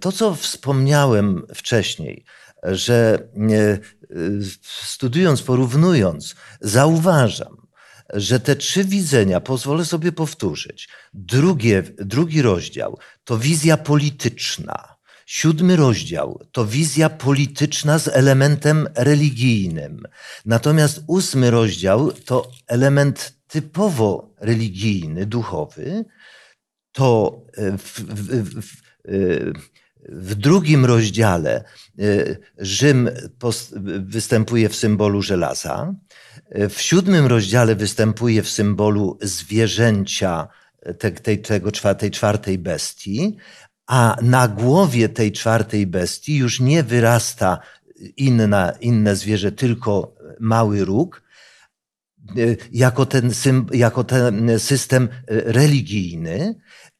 To, 0.00 0.12
co 0.12 0.34
wspomniałem 0.34 1.42
wcześniej, 1.54 2.24
że 2.62 3.18
e, 3.50 3.78
studiując, 4.62 5.42
porównując, 5.42 6.34
zauważam, 6.60 7.66
że 8.14 8.40
te 8.40 8.56
trzy 8.56 8.84
widzenia, 8.84 9.40
pozwolę 9.40 9.84
sobie 9.84 10.12
powtórzyć, 10.12 10.88
drugie, 11.14 11.82
drugi 11.98 12.42
rozdział 12.42 12.98
to 13.24 13.38
wizja 13.38 13.76
polityczna 13.76 14.95
Siódmy 15.26 15.76
rozdział 15.76 16.40
to 16.52 16.66
wizja 16.66 17.08
polityczna 17.08 17.98
z 17.98 18.08
elementem 18.08 18.88
religijnym. 18.94 20.02
Natomiast 20.44 21.02
ósmy 21.06 21.50
rozdział 21.50 22.12
to 22.12 22.50
element 22.66 23.32
typowo 23.48 24.34
religijny, 24.40 25.26
duchowy. 25.26 26.04
To 26.92 27.40
e, 27.56 27.78
w, 27.78 28.00
w, 28.00 28.60
w, 28.60 28.76
w 30.08 30.34
drugim 30.34 30.84
rozdziale 30.84 31.64
e, 31.98 32.36
Rzym 32.58 33.10
występuje 34.00 34.68
w 34.68 34.76
symbolu 34.76 35.22
żelaza. 35.22 35.94
W 36.70 36.80
siódmym 36.80 37.26
rozdziale 37.26 37.74
występuje 37.74 38.42
w 38.42 38.48
symbolu 38.48 39.18
zwierzęcia, 39.22 40.48
tej, 41.22 41.42
tego, 41.42 41.70
tej 41.98 42.10
czwartej 42.10 42.58
bestii, 42.58 43.36
a 43.86 44.16
na 44.22 44.48
głowie 44.48 45.08
tej 45.08 45.32
czwartej 45.32 45.86
bestii 45.86 46.36
już 46.36 46.60
nie 46.60 46.82
wyrasta 46.82 47.58
inna, 48.16 48.72
inne 48.80 49.16
zwierzę, 49.16 49.52
tylko 49.52 50.14
mały 50.40 50.84
róg, 50.84 51.22
e, 52.28 52.32
jako 52.72 53.06
ten, 53.06 53.30
jako 53.72 54.04
ten 54.04 54.58
system 54.58 55.08
religijny. 55.28 56.54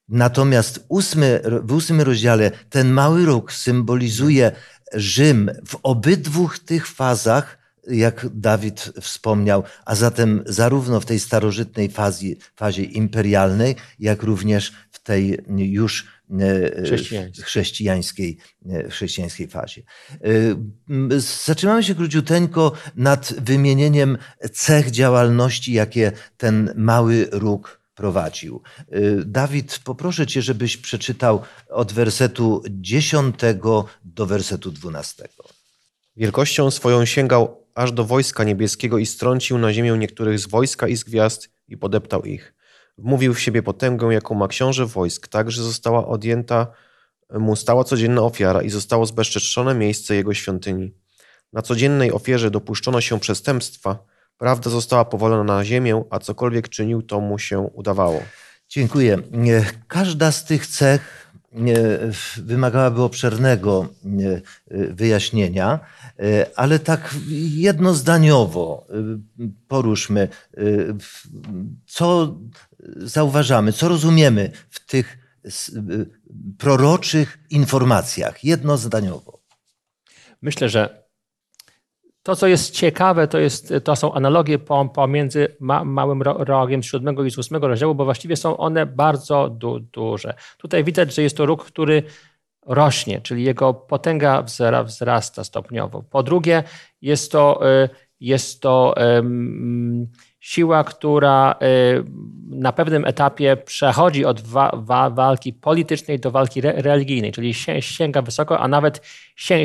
Natomiast 0.08 0.84
ósmy, 0.88 1.40
w 1.62 1.72
ósmym 1.72 2.00
rozdziale 2.00 2.50
ten 2.70 2.90
mały 2.90 3.24
róg 3.24 3.52
symbolizuje 3.52 4.52
Rzym 4.94 5.50
w 5.66 5.76
obydwu 5.82 6.48
tych 6.66 6.86
fazach, 6.86 7.58
jak 7.88 8.26
Dawid 8.34 8.92
wspomniał, 9.00 9.62
a 9.84 9.94
zatem 9.94 10.42
zarówno 10.46 11.00
w 11.00 11.06
tej 11.06 11.20
starożytnej 11.20 11.88
fazie, 11.88 12.34
fazie 12.56 12.82
imperialnej, 12.82 13.76
jak 13.98 14.22
również 14.22 14.72
w 14.90 15.02
tej 15.02 15.38
już 15.48 16.04
E, 16.04 16.15
chrześcijańskiej, 16.84 17.44
chrześcijańskiej, 17.44 18.38
e, 18.70 18.88
chrześcijańskiej 18.88 19.48
fazie. 19.48 19.82
E, 20.12 21.18
zatrzymamy 21.20 21.84
się 21.84 21.94
króciuteńko 21.94 22.72
nad 22.96 23.34
wymienieniem 23.38 24.18
cech 24.52 24.90
działalności, 24.90 25.72
jakie 25.72 26.12
ten 26.36 26.72
mały 26.76 27.28
róg 27.32 27.80
prowadził. 27.94 28.62
Dawid, 29.26 29.80
poproszę 29.84 30.26
cię, 30.26 30.42
żebyś 30.42 30.76
przeczytał 30.76 31.42
od 31.68 31.92
wersetu 31.92 32.62
10 32.70 33.36
do 34.04 34.26
wersetu 34.26 34.70
12. 34.70 35.28
Wielkością 36.16 36.70
swoją 36.70 37.04
sięgał 37.04 37.66
aż 37.74 37.92
do 37.92 38.04
wojska 38.04 38.44
niebieskiego 38.44 38.98
i 38.98 39.06
strącił 39.06 39.58
na 39.58 39.72
ziemię 39.72 39.96
niektórych 39.98 40.38
z 40.38 40.46
wojska 40.46 40.88
i 40.88 40.96
z 40.96 41.04
gwiazd 41.04 41.50
i 41.68 41.76
podeptał 41.76 42.22
ich. 42.22 42.55
Wmówił 42.98 43.34
w 43.34 43.40
siebie 43.40 43.62
potęgę, 43.62 44.14
jaką 44.14 44.34
ma 44.34 44.48
książę 44.48 44.86
wojsk, 44.86 45.28
tak, 45.28 45.50
że 45.50 45.62
została 45.62 46.06
odjęta 46.06 46.66
mu 47.30 47.56
stała 47.56 47.84
codzienna 47.84 48.22
ofiara 48.22 48.62
i 48.62 48.70
zostało 48.70 49.06
zbezczeszczone 49.06 49.74
miejsce 49.74 50.14
jego 50.14 50.34
świątyni. 50.34 50.92
Na 51.52 51.62
codziennej 51.62 52.12
ofierze 52.12 52.50
dopuszczono 52.50 53.00
się 53.00 53.20
przestępstwa, 53.20 53.98
prawda 54.38 54.70
została 54.70 55.04
powolona 55.04 55.44
na 55.44 55.64
ziemię, 55.64 56.04
a 56.10 56.18
cokolwiek 56.18 56.68
czynił, 56.68 57.02
to 57.02 57.20
mu 57.20 57.38
się 57.38 57.58
udawało. 57.60 58.22
Dziękuję. 58.68 59.18
Każda 59.88 60.32
z 60.32 60.44
tych 60.44 60.66
cech 60.66 61.26
wymagałaby 62.36 63.02
obszernego 63.02 63.88
wyjaśnienia, 64.70 65.80
ale 66.56 66.78
tak 66.78 67.14
jednozdaniowo 67.56 68.86
poruszmy, 69.68 70.28
co 71.86 72.36
zauważamy, 72.96 73.72
co 73.72 73.88
rozumiemy 73.88 74.50
w 74.70 74.86
tych 74.86 75.18
proroczych 76.58 77.38
informacjach, 77.50 78.44
jednozdaniowo. 78.44 79.40
Myślę, 80.42 80.68
że 80.68 81.06
to, 82.22 82.36
co 82.36 82.46
jest 82.46 82.74
ciekawe, 82.74 83.28
to, 83.28 83.38
jest, 83.38 83.74
to 83.84 83.96
są 83.96 84.12
analogie 84.12 84.58
pomiędzy 84.94 85.56
ma, 85.60 85.84
małym 85.84 86.22
rogiem 86.22 86.82
z 86.82 86.86
siódmego 86.86 87.24
i 87.24 87.30
z 87.30 87.38
ósmego 87.38 87.68
rozdziału, 87.68 87.94
bo 87.94 88.04
właściwie 88.04 88.36
są 88.36 88.56
one 88.56 88.86
bardzo 88.86 89.48
du, 89.48 89.80
duże. 89.80 90.34
Tutaj 90.58 90.84
widać, 90.84 91.14
że 91.14 91.22
jest 91.22 91.36
to 91.36 91.46
róg, 91.46 91.64
który 91.64 92.02
rośnie, 92.66 93.20
czyli 93.20 93.44
jego 93.44 93.74
potęga 93.74 94.42
wzrasta 94.84 95.44
stopniowo. 95.44 96.02
Po 96.10 96.22
drugie, 96.22 96.62
jest 97.02 97.32
to, 97.32 97.60
y, 97.84 97.88
jest 98.20 98.60
to 98.60 98.94
siła, 100.46 100.84
która 100.84 101.54
y, 101.62 102.04
na 102.50 102.72
pewnym 102.72 103.04
etapie 103.04 103.56
przechodzi 103.56 104.24
od 104.24 104.40
wa 104.40 104.72
wa 104.76 105.10
walki 105.10 105.52
politycznej 105.52 106.20
do 106.20 106.30
walki 106.30 106.60
re 106.60 106.72
religijnej, 106.72 107.32
czyli 107.32 107.54
sięga 107.80 108.22
wysoko, 108.22 108.60
a 108.60 108.68
nawet 108.68 109.00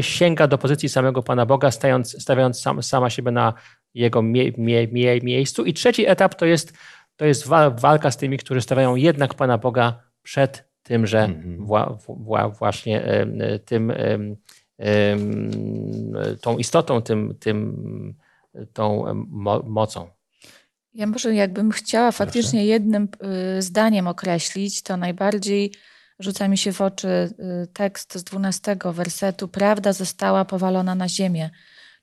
sięga 0.02 0.48
do 0.48 0.58
pozycji 0.58 0.90
samego 0.90 1.24
Pana 1.24 1.46
Boga, 1.46 1.72
stając, 1.72 2.24
stawiając 2.24 2.62
sam, 2.62 2.84
sama 2.84 3.10
siebie 3.10 3.32
na 3.32 3.54
jego 3.94 4.22
mie 4.22 4.52
mie 4.58 4.88
mie 4.88 5.20
miejscu. 5.22 5.66
I 5.66 5.74
trzeci 5.74 6.08
etap 6.08 6.36
to 6.36 6.46
jest, 6.46 6.74
to 7.16 7.26
jest 7.26 7.48
walka 7.82 8.12
z 8.12 8.18
tymi, 8.18 8.38
którzy 8.38 8.62
stawiają 8.62 8.96
jednak 8.96 9.34
Pana 9.34 9.58
Boga 9.58 10.00
przed 10.24 10.72
tymże 10.84 11.24
mm 11.24 11.66
-hmm. 11.68 12.58
właśnie 12.58 13.04
tym, 13.66 13.94
tą 16.42 16.58
istotą, 16.58 17.02
tym, 17.02 17.36
tym, 17.40 18.16
tą 18.74 19.06
mocą. 19.64 20.08
Ja 20.94 21.08
może 21.08 21.36
jakbym 21.36 21.72
chciała 21.72 22.12
faktycznie 22.12 22.60
Proszę. 22.60 22.66
jednym 22.66 23.08
y, 23.58 23.62
zdaniem 23.62 24.08
określić, 24.08 24.82
to 24.82 24.98
najbardziej 24.98 25.74
rzuca 26.20 26.48
mi 26.48 26.58
się 26.58 26.72
w 26.72 26.82
oczy 26.82 27.08
y, 27.08 27.68
tekst 27.74 28.14
z 28.20 28.24
12 28.24 28.78
wersetu. 28.86 29.48
Prawda 29.48 29.94
została 29.94 30.46
powalona 30.46 30.96
na 30.96 31.10
ziemię. 31.10 31.50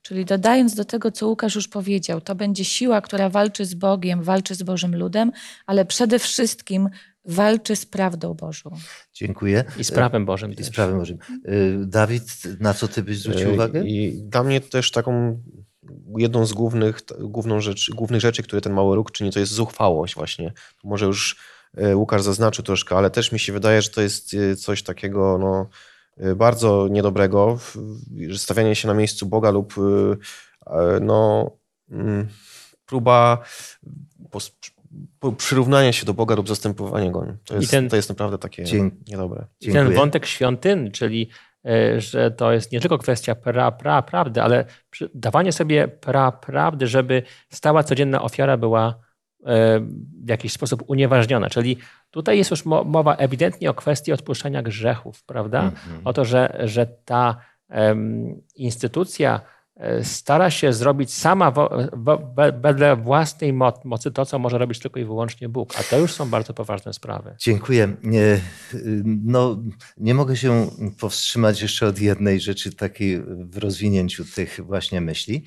Czyli 0.01 0.25
dodając 0.25 0.75
do 0.75 0.85
tego, 0.85 1.11
co 1.11 1.27
Łukasz 1.27 1.55
już 1.55 1.67
powiedział, 1.67 2.21
to 2.21 2.35
będzie 2.35 2.65
siła, 2.65 3.01
która 3.01 3.29
walczy 3.29 3.65
z 3.65 3.73
Bogiem, 3.73 4.23
walczy 4.23 4.55
z 4.55 4.63
Bożym 4.63 4.95
ludem, 4.95 5.31
ale 5.65 5.85
przede 5.85 6.19
wszystkim 6.19 6.89
walczy 7.25 7.75
z 7.75 7.85
prawdą 7.85 8.33
Bożą. 8.33 8.69
Dziękuję. 9.13 9.63
I 9.77 9.83
z 9.83 9.91
prawem 9.91 10.25
Bożym 10.25 10.51
I 10.51 10.55
też. 10.55 10.65
z 10.65 10.69
prawem 10.69 10.99
Bożym. 10.99 11.17
Y, 11.47 11.77
Dawid, 11.85 12.23
na 12.59 12.73
co 12.73 12.87
ty 12.87 13.03
byś 13.03 13.19
zwrócił 13.19 13.53
uwagę? 13.53 13.83
I 13.85 14.21
dla 14.23 14.43
mnie 14.43 14.61
też 14.61 14.91
taką 14.91 15.41
jedną 16.17 16.45
z 16.45 16.53
głównych, 16.53 16.99
główną 17.19 17.61
rzecz, 17.61 17.91
głównych 17.91 18.21
rzeczy, 18.21 18.43
które 18.43 18.61
ten 18.61 18.73
mały 18.73 18.95
róg 18.95 19.11
czyni, 19.11 19.31
to 19.31 19.39
jest 19.39 19.51
zuchwałość 19.51 20.15
właśnie. 20.15 20.53
Może 20.83 21.05
już 21.05 21.37
e, 21.77 21.95
Łukasz 21.95 22.21
zaznaczył 22.21 22.63
troszkę, 22.63 22.95
ale 22.95 23.09
też 23.09 23.31
mi 23.31 23.39
się 23.39 23.53
wydaje, 23.53 23.81
że 23.81 23.89
to 23.89 24.01
jest 24.01 24.33
e, 24.33 24.55
coś 24.55 24.83
takiego 24.83 25.37
no, 25.37 25.69
e, 26.17 26.35
bardzo 26.35 26.87
niedobrego, 26.87 27.59
że 28.27 28.39
stawianie 28.39 28.75
się 28.75 28.87
na 28.87 28.93
miejscu 28.93 29.25
Boga 29.25 29.51
lub 29.51 29.73
no, 31.01 31.51
mm, 31.91 32.27
próba 32.85 33.43
przyrównania 35.37 35.93
się 35.93 36.05
do 36.05 36.13
Boga 36.13 36.35
lub 36.35 36.47
zastępowania 36.47 37.11
Go. 37.11 37.25
To 37.45 37.55
I 37.55 37.59
jest, 37.59 37.71
ten- 37.71 37.89
to 37.89 37.95
jest 37.95 38.09
naprawdę 38.09 38.37
takie 38.37 38.63
Dzięki. 38.63 38.97
niedobre. 39.11 39.45
I 39.61 39.65
ten 39.65 39.73
Dziękuję. 39.73 39.97
wątek 39.97 40.25
świątyny, 40.25 40.91
czyli 40.91 41.29
że 41.97 42.31
to 42.31 42.51
jest 42.51 42.71
nie 42.71 42.79
tylko 42.79 42.97
kwestia 42.97 43.35
pra, 43.35 43.71
pra, 43.71 44.01
prawdy, 44.01 44.41
ale 44.41 44.65
dawanie 45.13 45.51
sobie 45.51 45.87
pra, 45.87 46.31
prawdy, 46.31 46.87
żeby 46.87 47.23
stała 47.49 47.83
codzienna 47.83 48.21
ofiara 48.21 48.57
była 48.57 48.87
e, 49.45 49.79
w 50.25 50.29
jakiś 50.29 50.51
sposób 50.53 50.83
unieważniona. 50.87 51.49
Czyli 51.49 51.77
tutaj 52.11 52.37
jest 52.37 52.51
już 52.51 52.65
mo- 52.65 52.83
mowa 52.83 53.15
ewidentnie 53.15 53.69
o 53.69 53.73
kwestii 53.73 54.13
odpuszczania 54.13 54.61
grzechów, 54.61 55.23
prawda? 55.23 55.63
Mhm. 55.63 56.01
O 56.05 56.13
to, 56.13 56.25
że, 56.25 56.57
że 56.63 56.85
ta 57.05 57.35
em, 57.69 58.41
instytucja 58.55 59.35
e, 59.35 59.58
stara 60.03 60.49
się 60.51 60.73
zrobić 60.73 61.13
sama 61.13 61.53
wedle 62.61 62.95
własnej 62.95 63.53
mo- 63.53 63.81
mocy 63.85 64.11
to, 64.11 64.25
co 64.25 64.39
może 64.39 64.57
robić 64.57 64.79
tylko 64.79 64.99
i 64.99 65.05
wyłącznie 65.05 65.49
Bóg. 65.49 65.73
A 65.79 65.83
to 65.83 65.97
już 65.99 66.13
są 66.13 66.29
bardzo 66.29 66.53
poważne 66.53 66.93
sprawy. 66.93 67.35
Dziękuję. 67.39 67.95
Nie, 68.03 68.39
No, 69.23 69.57
nie 69.97 70.13
mogę 70.13 70.37
się 70.37 70.69
powstrzymać 70.99 71.61
jeszcze 71.61 71.87
od 71.87 71.99
jednej 71.99 72.39
rzeczy 72.41 72.71
takiej 72.75 73.21
w 73.51 73.57
rozwinięciu 73.57 74.25
tych 74.25 74.59
właśnie 74.65 75.01
myśli. 75.01 75.45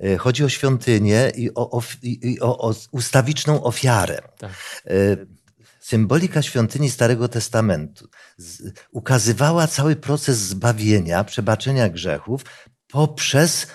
E, 0.00 0.16
Chodzi 0.16 0.44
o 0.44 0.48
świątynię 0.48 1.32
i 1.36 1.54
o, 1.54 1.70
of- 1.70 1.96
i- 2.02 2.40
o, 2.40 2.58
o 2.58 2.74
ustawiczną 2.92 3.62
ofiarę. 3.62 4.18
Tak. 4.38 4.50
E, 4.86 4.92
Symbolika 5.80 6.42
świątyni 6.42 6.90
Starego 6.90 7.28
Testamentu 7.28 8.08
ukazywała 8.92 9.66
cały 9.66 9.96
proces 9.96 10.38
zbawienia, 10.38 11.24
przebaczenia 11.24 11.88
grzechów 11.88 12.44
poprzez 12.92 13.66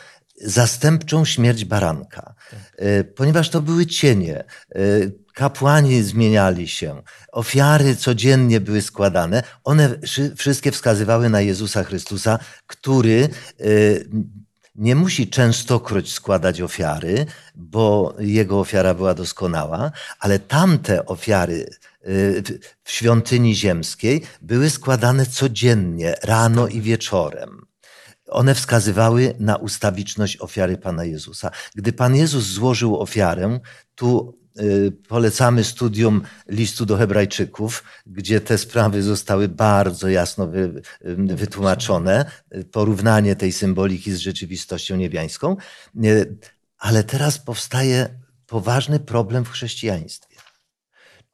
zastępczą 0.41 1.25
śmierć 1.25 1.65
baranka. 1.65 2.34
E, 2.77 3.03
Ponieważ 3.03 3.49
to 3.49 3.62
były 3.62 3.86
cienie, 3.86 4.38
e, 4.39 4.80
kapłani 5.34 6.03
zmieniali 6.03 6.67
się, 6.67 7.01
ofiary 7.32 7.95
codziennie 7.95 8.60
były 8.62 8.82
składane, 8.82 9.43
one 9.63 9.99
wszy- 10.03 10.36
wszystkie 10.36 10.71
wskazywały 10.71 11.30
na 11.30 11.41
Jezusa 11.41 11.84
Chrystusa, 11.84 12.39
który 12.67 13.30
e, 13.60 13.65
nie 14.75 14.95
musi 14.95 15.27
częstokroć 15.27 16.13
składać 16.13 16.62
ofiary, 16.62 17.25
bo 17.56 18.15
jego 18.19 18.60
ofiara 18.60 18.93
była 18.93 19.13
doskonała, 19.13 19.91
ale 20.19 20.39
tamte 20.39 21.06
ofiary 21.06 21.53
y, 22.08 22.41
w- 22.41 22.60
w 22.84 22.91
świątyni 22.91 23.56
ziemskiej 23.56 24.23
były 24.41 24.69
składane 24.69 25.25
codziennie, 25.25 26.15
rano 26.23 26.67
i 26.67 26.82
wieczorem. 26.82 27.66
One 28.28 28.56
wskazywały 28.56 29.36
na 29.40 29.56
ustawiczność 29.56 30.38
ofiary 30.38 30.78
Pana 30.78 31.06
Jezusa. 31.06 31.52
Gdy 31.76 31.94
Pan 31.94 32.16
Jezus 32.16 32.46
złożył 32.46 33.00
ofiarę, 33.00 33.60
tu 33.96 34.38
y, 34.60 34.92
polecamy 35.08 35.63
studium 35.63 36.22
listu 36.50 36.86
do 36.86 36.98
Hebrajczyków, 36.98 37.84
gdzie 38.06 38.42
te 38.42 38.58
sprawy 38.58 39.04
zostały 39.04 39.48
bardzo 39.48 40.10
jasno 40.10 40.48
wy, 40.48 40.82
y, 41.06 41.16
wytłumaczone, 41.16 42.32
porównanie 42.72 43.36
tej 43.36 43.52
symboliki 43.52 44.12
z 44.12 44.18
rzeczywistością 44.18 44.96
niebiańską. 44.96 45.58
Y, 46.06 46.38
Ale 46.78 47.04
teraz 47.04 47.40
powstaje 47.40 48.20
poważny 48.46 49.00
problem 49.00 49.46
w 49.46 49.50
chrześcijaństwie. 49.50 50.38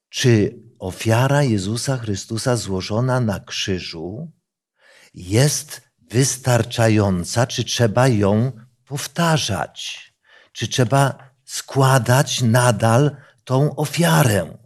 Czy 0.09 0.59
ofiara 0.79 1.43
Jezusa 1.43 1.97
Chrystusa 1.97 2.55
złożona 2.55 3.19
na 3.19 3.39
krzyżu 3.39 4.31
jest 5.13 5.81
wystarczająca, 6.13 7.47
czy 7.47 7.63
trzeba 7.63 8.07
ją 8.07 8.51
powtarzać? 8.85 10.13
Czy 10.51 10.67
trzeba 10.67 11.31
składać 11.45 12.41
nadal 12.41 13.15
tą 13.43 13.75
ofiarę? 13.75 14.57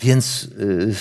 Więc 0.00 0.42
y, 0.44 0.94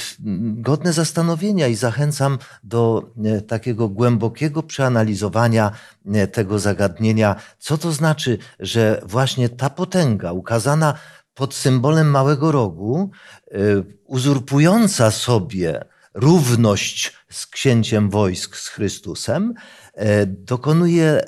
godne 0.68 0.94
zastanowienia 0.94 1.68
i 1.68 1.76
zachęcam 1.76 2.38
do 2.64 3.12
e, 3.26 3.42
takiego 3.42 3.90
głębokiego 3.90 4.64
przeanalizowania 4.64 5.72
e, 6.14 6.28
tego 6.28 6.60
zagadnienia, 6.60 7.36
co 7.60 7.78
to 7.78 7.92
znaczy, 7.92 8.38
że 8.60 9.02
właśnie 9.06 9.50
ta 9.50 9.70
potęga 9.70 10.32
ukazana 10.32 10.94
pod 11.34 11.54
symbolem 11.54 12.10
małego 12.10 12.52
rogu, 12.52 13.12
e, 13.52 13.58
uzurpująca 14.06 15.12
sobie 15.12 15.86
równość 16.14 17.14
z 17.36 17.48
księciem 17.48 18.10
wojsk, 18.10 18.58
z 18.58 18.68
Chrystusem, 18.68 19.54
e, 19.94 20.26
dokonuje 20.26 21.22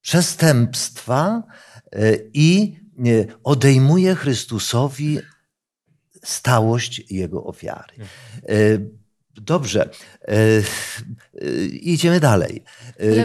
przestępstwa 0.00 1.42
e, 1.92 2.12
i 2.34 2.80
e, 2.98 3.02
odejmuje 3.44 4.14
Chrystusowi 4.14 5.18
stałość 6.24 7.10
jego 7.10 7.44
ofiary. 7.44 7.94
Dobrze, 9.34 9.88
idziemy 11.70 12.20
dalej. 12.20 12.64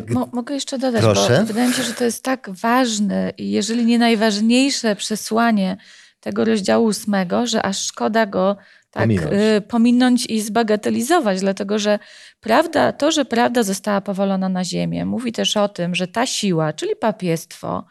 Mo 0.10 0.30
mogę 0.34 0.54
jeszcze 0.54 0.78
dodać, 0.78 1.02
Proszę. 1.02 1.40
bo 1.40 1.46
wydaje 1.46 1.68
mi 1.68 1.74
się, 1.74 1.84
że 1.84 1.94
to 1.94 2.04
jest 2.04 2.24
tak 2.24 2.50
ważne 2.50 3.34
i 3.38 3.52
jeżeli 3.52 3.86
nie 3.86 4.00
najważniejsze 4.00 4.96
przesłanie 4.96 5.78
tego 6.20 6.46
rozdziału 6.46 6.86
ósmego, 6.86 7.48
że 7.48 7.62
aż 7.62 7.86
szkoda 7.86 8.26
go 8.26 8.58
tak 8.94 9.04
Pominąć. 9.04 9.34
y, 9.34 9.62
pominąć 9.62 10.26
i 10.26 10.42
zbagatelizować, 10.42 11.40
dlatego 11.40 11.80
że 11.80 12.00
prawda, 12.40 12.92
to, 12.92 13.12
że 13.12 13.26
prawda 13.26 13.64
została 13.64 14.02
powolona 14.02 14.50
na 14.50 14.64
ziemię, 14.64 15.06
mówi 15.06 15.32
też 15.32 15.58
o 15.58 15.70
tym, 15.70 15.96
że 15.96 16.08
ta 16.08 16.26
siła, 16.26 16.74
czyli 16.74 16.96
papiestwo, 16.96 17.86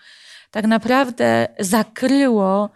tak 0.51 0.67
naprawdę 0.67 1.49
zakryło 1.59 2.71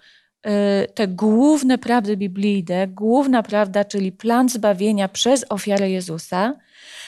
y, 0.47 0.51
te 0.95 1.09
główne 1.09 1.79
prawdy 1.79 2.17
biblijne, 2.17 2.89
główna 2.89 3.43
prawda, 3.43 3.85
czyli 3.85 4.13
plan 4.13 4.49
zbawienia 4.49 5.09
przez 5.09 5.45
ofiarę 5.49 5.91
Jezusa, 5.91 6.55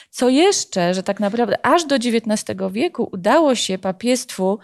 co 0.09 0.29
jeszcze, 0.29 0.93
że 0.93 1.03
tak 1.03 1.19
naprawdę 1.19 1.65
aż 1.65 1.85
do 1.85 1.95
XIX 1.95 2.59
wieku 2.71 3.09
udało 3.11 3.55
się 3.55 3.77
papiestwu 3.77 4.59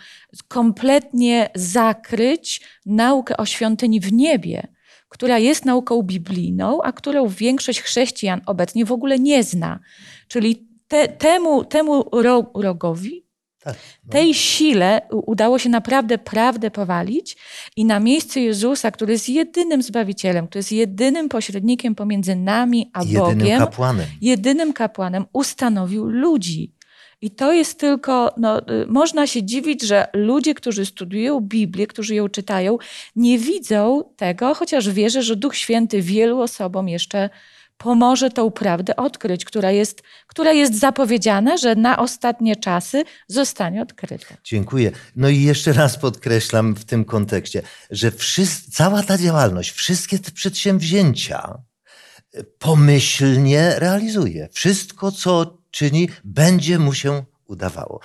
kompletnie 0.47 1.49
zakryć 1.55 2.61
naukę 2.85 3.37
o 3.37 3.45
świątyni 3.45 3.99
w 3.99 4.13
niebie, 4.13 4.74
która 5.15 5.39
jest 5.39 5.65
nauką 5.65 6.03
biblijną, 6.03 6.81
a 6.83 6.91
którą 6.91 7.27
większość 7.27 7.81
chrześcijan 7.81 8.41
obecnie 8.45 8.85
w 8.85 8.91
ogóle 8.91 9.19
nie 9.19 9.43
zna. 9.43 9.79
Czyli 10.27 10.67
te, 10.87 11.07
temu, 11.07 11.65
temu 11.65 12.03
ro, 12.11 12.51
rogowi, 12.55 13.25
tak, 13.63 13.75
no. 14.05 14.11
tej 14.11 14.33
sile 14.33 15.01
udało 15.11 15.59
się 15.59 15.69
naprawdę 15.69 16.17
prawdę 16.17 16.71
powalić 16.71 17.37
i 17.75 17.85
na 17.85 17.99
miejsce 17.99 18.41
Jezusa, 18.41 18.91
który 18.91 19.13
jest 19.13 19.29
jedynym 19.29 19.81
Zbawicielem, 19.83 20.47
który 20.47 20.59
jest 20.59 20.71
jedynym 20.71 21.29
pośrednikiem 21.29 21.95
pomiędzy 21.95 22.35
nami 22.35 22.89
a 22.93 23.03
jedynym 23.03 23.37
Bogiem, 23.37 23.59
kapłanem. 23.59 24.05
jedynym 24.21 24.73
kapłanem 24.73 25.25
ustanowił 25.33 26.05
ludzi. 26.05 26.73
I 27.21 27.31
to 27.31 27.53
jest 27.53 27.79
tylko, 27.79 28.33
no, 28.37 28.59
y, 28.59 28.85
można 28.87 29.27
się 29.27 29.43
dziwić, 29.43 29.83
że 29.83 30.07
ludzie, 30.13 30.53
którzy 30.53 30.85
studiują 30.85 31.39
Biblię, 31.41 31.87
którzy 31.87 32.15
ją 32.15 32.29
czytają, 32.29 32.77
nie 33.15 33.39
widzą 33.39 34.03
tego, 34.15 34.55
chociaż 34.55 34.89
wierzę, 34.89 35.23
że 35.23 35.35
Duch 35.35 35.55
Święty 35.55 36.01
wielu 36.01 36.39
osobom 36.39 36.89
jeszcze 36.89 37.29
pomoże 37.77 38.29
tą 38.29 38.51
prawdę 38.51 38.95
odkryć, 38.95 39.45
która 39.45 39.71
jest, 39.71 40.03
która 40.27 40.51
jest 40.51 40.79
zapowiedziana, 40.79 41.57
że 41.57 41.75
na 41.75 41.99
ostatnie 41.99 42.55
czasy 42.55 43.03
zostanie 43.27 43.81
odkryta. 43.81 44.35
Dziękuję. 44.43 44.91
No 45.15 45.29
i 45.29 45.41
jeszcze 45.41 45.73
raz 45.73 45.97
podkreślam 45.97 46.75
w 46.75 46.85
tym 46.85 47.05
kontekście, 47.05 47.61
że 47.91 48.11
wszyscy, 48.11 48.71
cała 48.71 49.03
ta 49.03 49.17
działalność, 49.17 49.71
wszystkie 49.71 50.19
te 50.19 50.31
przedsięwzięcia 50.31 51.57
e, 52.33 52.43
pomyślnie 52.43 53.73
realizuje. 53.77 54.49
Wszystko, 54.51 55.11
co 55.11 55.57
czyni, 55.75 56.09
będzie 56.23 56.79
mu 56.79 56.93
się 56.93 57.23
udawało. 57.47 57.99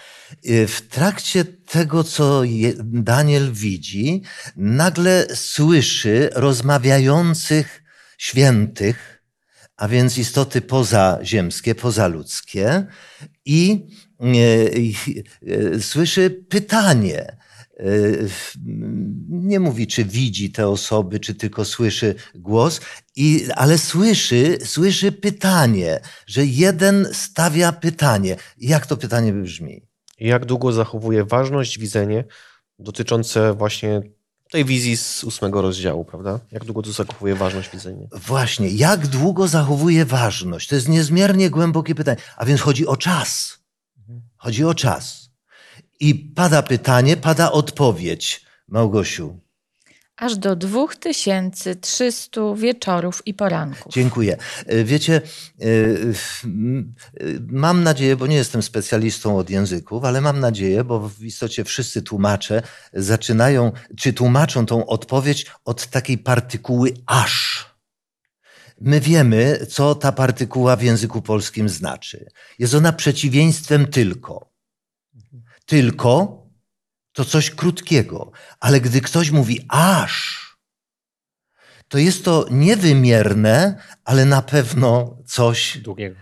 E, 0.45 0.67
W 0.67 0.83
trakcie 0.89 1.45
tego, 1.45 2.05
co 2.05 2.43
Daniel 2.85 3.53
widzi, 3.53 4.23
nagle 4.57 5.27
słyszy 5.35 6.31
rozmawiających 6.35 7.83
świętych, 8.19 9.23
a 9.77 9.89
więc 9.89 10.19
istoty 10.19 10.61
pozaziemskie, 10.61 11.75
pozaludzkie 11.75 12.87
i, 13.45 13.87
e, 14.21 14.69
i 14.79 14.95
e, 15.77 15.81
słyszy 15.81 16.45
pytanie, 16.49 17.37
nie 19.29 19.61
mówi, 19.61 19.87
czy 19.87 20.05
widzi 20.05 20.53
te 20.53 20.69
osoby, 20.69 21.21
czy 21.21 21.35
tylko 21.35 21.65
słyszy 21.65 22.15
głos, 22.35 22.81
i, 23.17 23.47
ale 23.57 23.79
słyszy, 23.79 24.59
słyszy 24.65 25.13
pytanie, 25.13 26.01
że 26.27 26.47
jeden 26.47 27.09
stawia 27.13 27.73
pytanie. 27.73 28.37
Jak 28.59 28.87
to 28.87 28.97
pytanie 28.97 29.33
brzmi? 29.33 29.83
Jak 30.21 30.47
długo 30.47 30.73
zachowuje 30.73 31.25
ważność 31.25 31.79
widzenie 31.79 32.25
dotyczące 32.79 33.55
właśnie 33.55 34.03
tej 34.51 34.65
wizji 34.65 34.97
z 34.97 35.25
ósmego 35.25 35.63
rozdziału, 35.63 36.05
prawda? 36.05 36.41
Jak 36.53 36.65
długo 36.65 36.83
to 36.83 36.93
zachowuje 36.93 37.35
ważność 37.35 37.71
widzenia? 37.71 38.07
Właśnie, 38.13 38.69
jak 38.69 39.07
długo 39.07 39.49
zachowuje 39.49 40.05
ważność? 40.05 40.69
To 40.69 40.75
jest 40.75 40.89
niezmiernie 40.89 41.51
głębokie 41.51 41.95
pytanie. 41.95 42.17
A 42.37 42.45
więc 42.45 42.61
chodzi 42.61 42.87
o 42.87 42.97
czas. 42.97 43.59
Chodzi 44.37 44.65
o 44.65 44.75
czas. 44.75 45.30
I 46.01 46.15
pada 46.15 46.63
pytanie, 46.63 47.17
pada 47.17 47.53
odpowiedź. 47.53 48.45
Małgosiu. 48.69 49.41
Aż 50.17 50.37
do 50.37 50.57
2300 50.57 52.55
wieczorów 52.55 53.23
i 53.27 53.35
poranków. 53.35 53.93
Dziękuję. 53.93 54.37
E, 54.67 54.85
wiecie, 54.85 55.21
e, 55.61 55.67
mam 57.47 57.83
nadzieję, 57.83 58.17
bo 58.17 58.27
nie 58.27 58.37
jestem 58.37 58.63
specjalistą 58.63 59.39
od 59.39 59.51
języków, 59.51 60.05
ale 60.05 60.21
mam 60.21 60.41
nadzieję, 60.41 60.85
bo 60.85 61.09
w 61.09 61.25
istocie 61.25 61.65
wszyscy 61.65 62.03
tłumacze 62.03 62.63
zaczynają, 62.93 63.73
czy 63.97 64.13
tłumaczą 64.13 64.67
tą 64.67 64.87
odpowiedź 64.87 65.47
od 65.65 65.87
takiej 65.87 66.19
partykuły 66.19 66.95
aż. 67.07 67.67
My 68.81 69.01
wiemy, 69.01 69.67
co 69.71 69.95
ta 69.95 70.13
partykuła 70.13 70.77
w 70.77 70.83
języku 70.83 71.23
polskim 71.23 71.69
znaczy. 71.69 72.27
Jest 72.59 72.75
ona 72.75 72.93
przeciwieństwem 72.93 73.87
tylko. 73.87 74.50
Tylko 75.71 76.43
to 77.13 77.25
coś 77.25 77.51
krótkiego, 77.51 78.33
ale 78.61 78.81
gdy 78.81 79.01
ktoś 79.01 79.31
mówi 79.31 79.67
aż, 79.69 80.41
to 81.89 81.99
jest 81.99 82.25
to 82.25 82.47
niewymierne, 82.51 83.83
ale 84.05 84.25
na 84.25 84.43
pewno 84.43 85.19
coś 85.27 85.79
długiego. 85.79 86.17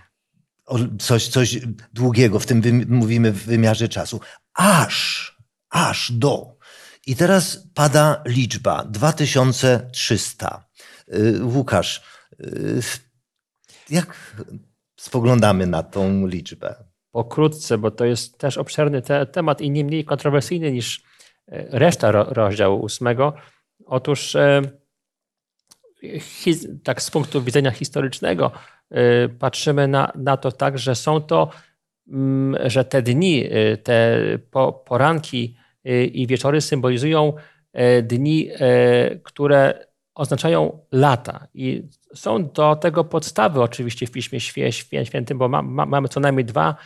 Coś, 0.99 1.29
coś 1.29 1.59
długiego, 1.93 2.41
w 2.41 2.47
tym 2.47 2.85
mówimy 2.89 3.33
w 3.33 3.45
wymiarze 3.45 3.89
czasu. 3.89 4.21
Aż, 4.55 5.37
aż 5.71 6.13
do. 6.13 6.57
I 7.07 7.17
teraz 7.17 7.69
pada 7.75 8.23
liczba 8.27 8.85
2300. 8.85 10.69
Y, 11.15 11.45
Łukasz, 11.45 12.03
y, 12.41 12.81
jak 13.91 14.37
spoglądamy 14.97 15.67
na 15.67 15.83
tą 15.83 16.27
liczbę? 16.27 16.88
Pokrótce, 17.11 17.79
bo 17.79 17.91
to 17.91 18.05
jest 18.05 18.39
też 18.39 18.59
obszerny 18.59 19.03
te, 19.03 19.27
temat 19.27 19.61
i 19.61 19.71
nie 19.71 19.85
mniej 19.85 20.05
kontrowersyjny 20.05 20.73
niż 20.73 21.03
e, 21.49 21.79
reszta 21.79 22.11
ro, 22.11 22.25
rozdziału 22.25 22.81
ósmego. 22.81 23.33
Otóż 23.87 24.37
e, 24.37 24.63
tak 26.85 27.03
z 27.03 27.11
punktu 27.11 27.43
widzenia 27.43 27.71
historycznego 27.71 28.53
e, 28.91 29.29
patrzymy 29.29 29.89
na, 29.89 30.13
na 30.15 30.37
to 30.37 30.53
tak, 30.53 30.79
że 30.79 30.95
są 30.95 31.21
to, 31.21 31.51
mm, 32.09 32.71
że 32.71 32.85
te 32.85 33.03
dni, 33.03 33.49
te 33.83 34.19
poranki 34.85 35.57
i 36.13 36.27
wieczory 36.27 36.61
symbolizują 36.61 37.33
dni, 38.03 38.51
które 39.23 39.87
oznaczają 40.15 40.79
lata. 40.93 41.47
I 41.55 41.83
są 42.15 42.49
do 42.49 42.77
tego 42.77 43.05
podstawy 43.05 43.63
oczywiście 43.63 44.07
w 44.07 44.11
Piśmie 44.11 44.41
Świętym, 45.05 45.39
bo 45.39 45.49
ma, 45.49 45.63
ma, 45.63 45.87
mamy 45.87 46.09
co 46.09 46.21
najmniej 46.21 46.45
dwa 46.45 46.77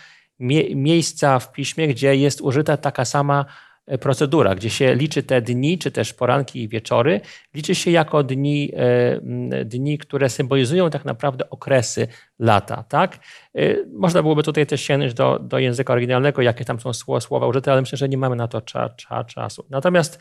mie 0.42 0.74
miejsca 0.74 1.38
w 1.38 1.52
Piśmie, 1.52 1.88
gdzie 1.88 2.16
jest 2.16 2.40
użyta 2.40 2.76
taka 2.76 3.04
sama 3.04 3.44
e, 3.86 3.98
procedura, 3.98 4.54
gdzie 4.54 4.70
się 4.70 4.94
liczy 4.94 5.22
te 5.22 5.42
dni, 5.42 5.78
czy 5.78 5.90
też 5.90 6.14
poranki 6.14 6.62
i 6.62 6.68
wieczory, 6.68 7.20
liczy 7.54 7.74
się 7.74 7.90
jako 7.90 8.22
dni, 8.22 8.72
e, 8.76 9.64
dni 9.64 9.98
które 9.98 10.30
symbolizują 10.30 10.90
tak 10.90 11.04
naprawdę 11.04 11.50
okresy 11.50 12.08
lata. 12.38 12.84
Tak? 12.88 13.18
E, 13.54 13.76
można 13.92 14.22
byłoby 14.22 14.42
tutaj 14.42 14.66
też 14.66 14.80
sięgnąć 14.80 15.14
do, 15.14 15.38
do 15.38 15.58
języka 15.58 15.92
oryginalnego, 15.92 16.42
jakie 16.42 16.64
tam 16.64 16.80
są 16.80 16.92
słowa 17.20 17.46
użyte, 17.46 17.72
ale 17.72 17.80
myślę, 17.80 17.98
że 17.98 18.08
nie 18.08 18.18
mamy 18.18 18.36
na 18.36 18.48
to 18.48 18.60
cza, 18.60 18.88
cza, 18.88 19.24
czasu. 19.24 19.66
Natomiast, 19.70 20.18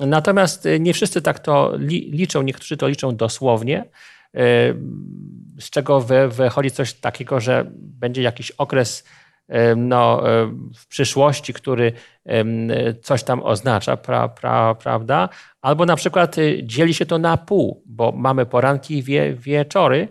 natomiast 0.00 0.68
nie 0.80 0.94
wszyscy 0.94 1.22
tak 1.22 1.38
to 1.38 1.72
li, 1.78 2.10
liczą, 2.10 2.42
niektórzy 2.42 2.76
to 2.76 2.88
liczą 2.88 3.16
dosłownie, 3.16 3.84
z 5.60 5.70
czego 5.70 6.00
wychodzi 6.28 6.70
coś 6.70 6.94
takiego, 6.94 7.40
że 7.40 7.64
będzie 7.74 8.22
jakiś 8.22 8.50
okres 8.50 9.04
no, 9.76 10.22
w 10.76 10.86
przyszłości, 10.88 11.52
który 11.52 11.92
coś 13.02 13.22
tam 13.22 13.42
oznacza, 13.42 13.96
pra, 13.96 14.28
pra, 14.28 14.74
prawda? 14.74 15.28
Albo 15.62 15.86
na 15.86 15.96
przykład 15.96 16.38
y, 16.38 16.60
dzieli 16.64 16.94
się 16.94 17.06
to 17.06 17.18
na 17.18 17.36
pół, 17.36 17.82
bo 17.86 18.12
mamy 18.12 18.46
poranki 18.46 18.98
i 18.98 19.02
wie, 19.02 19.34
wieczory, 19.34 20.08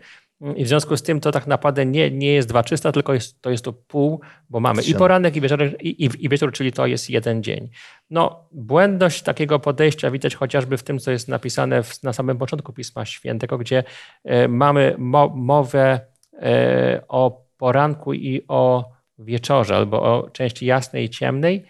i 0.55 0.63
w 0.63 0.67
związku 0.67 0.97
z 0.97 1.03
tym 1.03 1.19
to 1.19 1.31
tak 1.31 1.47
naprawdę 1.47 1.85
nie, 1.85 2.11
nie 2.11 2.33
jest 2.33 2.49
2300, 2.49 2.91
tylko 2.91 3.13
jest, 3.13 3.41
to 3.41 3.49
jest 3.49 3.63
to 3.65 3.73
pół, 3.73 4.21
bo 4.49 4.59
mamy 4.59 4.81
i 4.81 4.95
poranek, 4.95 5.35
i 5.35 5.41
wieczór, 5.41 5.63
i, 5.81 6.05
i, 6.19 6.29
wieczór, 6.29 6.51
czyli 6.51 6.71
to 6.71 6.87
jest 6.87 7.09
jeden 7.09 7.43
dzień. 7.43 7.69
No, 8.09 8.47
błędność 8.51 9.21
takiego 9.21 9.59
podejścia 9.59 10.11
widać 10.11 10.35
chociażby 10.35 10.77
w 10.77 10.83
tym, 10.83 10.99
co 10.99 11.11
jest 11.11 11.27
napisane 11.27 11.83
w, 11.83 12.03
na 12.03 12.13
samym 12.13 12.37
początku 12.37 12.73
Pisma 12.73 13.05
Świętego, 13.05 13.57
gdzie 13.57 13.83
e, 14.23 14.47
mamy 14.47 14.95
mo, 14.97 15.29
mowę 15.35 15.99
e, 16.33 17.01
o 17.07 17.45
poranku 17.57 18.13
i 18.13 18.41
o 18.47 18.91
wieczorze, 19.19 19.75
albo 19.75 20.01
o 20.01 20.29
części 20.29 20.65
jasnej 20.65 21.05
i 21.05 21.09
ciemnej 21.09 21.65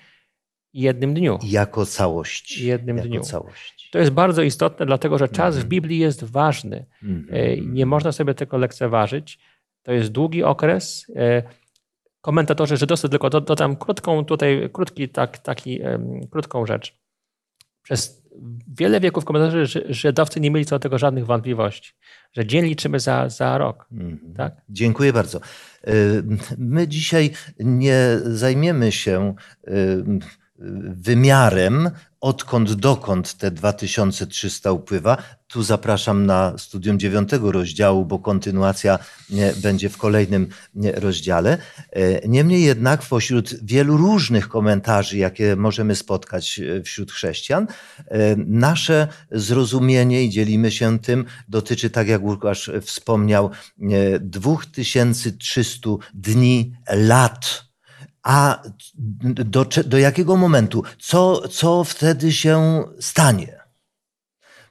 jednym 0.73 1.13
dniu. 1.13 1.39
Jako 1.43 1.85
całość. 1.85 2.57
Jednym 2.57 2.97
jako 2.97 3.09
dniu. 3.09 3.21
Całość. 3.21 3.76
To 3.91 3.99
jest 3.99 4.11
bardzo 4.11 4.41
istotne, 4.41 4.85
dlatego 4.85 5.17
że 5.17 5.29
czas 5.29 5.55
w 5.55 5.57
mhm. 5.57 5.69
Biblii 5.69 5.99
jest 5.99 6.23
ważny. 6.23 6.85
Mm. 7.03 7.27
Nie 7.73 7.85
można 7.85 8.11
sobie 8.11 8.33
tego 8.33 8.57
lekceważyć. 8.57 9.39
To 9.83 9.91
jest 9.91 10.09
długi 10.09 10.43
okres. 10.43 11.11
E, 11.15 11.43
komentatorzy 12.21 12.77
żydowscy, 12.77 13.09
tylko 13.09 13.29
dodam 13.29 13.75
krótką 13.75 14.25
tutaj, 14.25 14.69
krótki, 14.73 15.09
tak, 15.09 15.37
taki, 15.37 15.79
krótką 16.31 16.65
rzecz. 16.65 16.97
Przez 17.83 18.27
wiele 18.77 18.99
wieków 18.99 19.25
komentatorzy 19.25 19.83
żydowcy 19.89 20.39
nie 20.39 20.51
mieli 20.51 20.65
co 20.65 20.75
do 20.75 20.79
tego 20.79 20.97
żadnych 20.97 21.25
wątpliwości, 21.25 21.93
że 22.33 22.45
dzień 22.45 22.65
liczymy 22.65 22.99
za, 22.99 23.29
za 23.29 23.57
rok. 23.57 23.87
Mm. 23.91 24.33
Tak? 24.37 24.55
Dziękuję 24.69 25.13
bardzo. 25.13 25.39
Y, 25.87 26.23
my 26.57 26.87
dzisiaj 26.87 27.31
nie 27.59 28.19
zajmiemy 28.23 28.91
się 28.91 29.35
wymiarem, 30.95 31.91
odkąd 32.21 32.73
dokąd 32.73 33.33
te 33.33 33.51
2300 33.51 34.71
upływa. 34.71 35.17
Tu 35.47 35.63
zapraszam 35.63 36.25
na 36.25 36.57
studium 36.57 36.99
dziewiątego 36.99 37.51
rozdziału, 37.51 38.05
bo 38.05 38.19
kontynuacja 38.19 38.99
będzie 39.61 39.89
w 39.89 39.97
kolejnym 39.97 40.47
rozdziale. 40.75 41.57
E, 41.91 42.27
niemniej 42.27 42.63
jednak, 42.63 43.01
pośród 43.01 43.65
wielu 43.65 43.97
różnych 43.97 44.49
komentarzy, 44.49 45.17
jakie 45.17 45.55
możemy 45.55 45.95
spotkać 45.95 46.59
e, 46.59 46.83
wśród 46.83 47.11
chrześcijan, 47.11 47.67
e, 48.07 48.35
nasze 48.35 49.07
zrozumienie 49.31 50.23
i 50.23 50.29
dzielimy 50.29 50.71
się 50.71 50.99
tym, 50.99 51.25
dotyczy, 51.47 51.89
tak 51.89 52.07
jak 52.07 52.23
Łukasz 52.23 52.71
wspomniał, 52.81 53.49
2300 54.19 55.89
dni, 56.13 56.73
lat 56.89 57.66
a 58.27 58.61
do, 59.23 59.65
do 59.85 59.97
jakiego 59.97 60.35
momentu? 60.35 60.83
Co, 60.99 61.47
co 61.47 61.83
wtedy 61.83 62.31
się 62.31 62.83
stanie? 62.99 63.57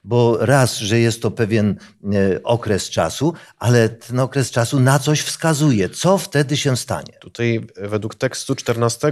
Bo 0.03 0.37
raz, 0.45 0.77
że 0.77 0.99
jest 0.99 1.21
to 1.21 1.31
pewien 1.31 1.75
e, 2.03 2.43
okres 2.43 2.89
czasu, 2.89 3.33
ale 3.57 3.89
ten 3.89 4.19
okres 4.19 4.51
czasu 4.51 4.79
na 4.79 4.99
coś 4.99 5.21
wskazuje. 5.21 5.89
Co 5.89 6.17
wtedy 6.17 6.57
się 6.57 6.77
stanie? 6.77 7.13
Tutaj 7.21 7.67
według 7.77 8.15
tekstu 8.15 8.55
14, 8.55 9.11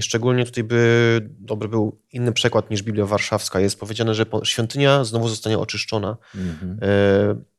szczególnie 0.00 0.44
tutaj 0.44 0.64
by 0.64 1.20
dobry 1.38 1.68
był 1.68 1.98
inny 2.12 2.32
przekład 2.32 2.70
niż 2.70 2.82
Biblia 2.82 3.06
Warszawska, 3.06 3.60
jest 3.60 3.80
powiedziane, 3.80 4.14
że 4.14 4.26
świątynia 4.44 5.04
znowu 5.04 5.28
zostanie 5.28 5.58
oczyszczona. 5.58 6.16
Mhm. 6.34 6.78
E, 6.82 7.55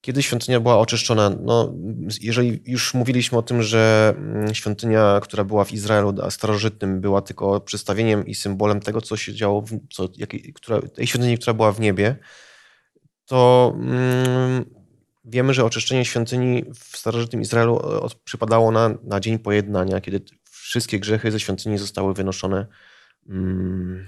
kiedy 0.00 0.22
świątynia 0.22 0.60
była 0.60 0.78
oczyszczona? 0.78 1.30
No, 1.40 1.74
jeżeli 2.20 2.62
już 2.66 2.94
mówiliśmy 2.94 3.38
o 3.38 3.42
tym, 3.42 3.62
że 3.62 4.14
mm, 4.16 4.54
świątynia, 4.54 5.20
która 5.22 5.44
była 5.44 5.64
w 5.64 5.72
Izraelu 5.72 6.30
starożytnym, 6.30 7.00
była 7.00 7.22
tylko 7.22 7.60
przedstawieniem 7.60 8.26
i 8.26 8.34
symbolem 8.34 8.80
tego, 8.80 9.00
co 9.00 9.16
się 9.16 9.34
działo, 9.34 9.62
w, 9.62 9.78
co, 9.90 10.08
jak, 10.16 10.30
która, 10.54 10.80
tej 10.82 11.06
świątyni, 11.06 11.38
która 11.38 11.54
była 11.54 11.72
w 11.72 11.80
niebie, 11.80 12.16
to 13.26 13.72
mm, 13.74 14.64
wiemy, 15.24 15.54
że 15.54 15.64
oczyszczenie 15.64 16.04
świątyni 16.04 16.64
w 16.74 16.96
starożytnym 16.96 17.42
Izraelu 17.42 17.76
e, 17.76 18.00
od, 18.00 18.14
przypadało 18.14 18.70
na, 18.70 18.94
na 19.02 19.20
dzień 19.20 19.38
pojednania, 19.38 20.00
kiedy 20.00 20.20
wszystkie 20.50 21.00
grzechy 21.00 21.30
ze 21.30 21.40
świątyni 21.40 21.78
zostały 21.78 22.14
wynoszone 22.14 22.66
mm, 23.28 24.06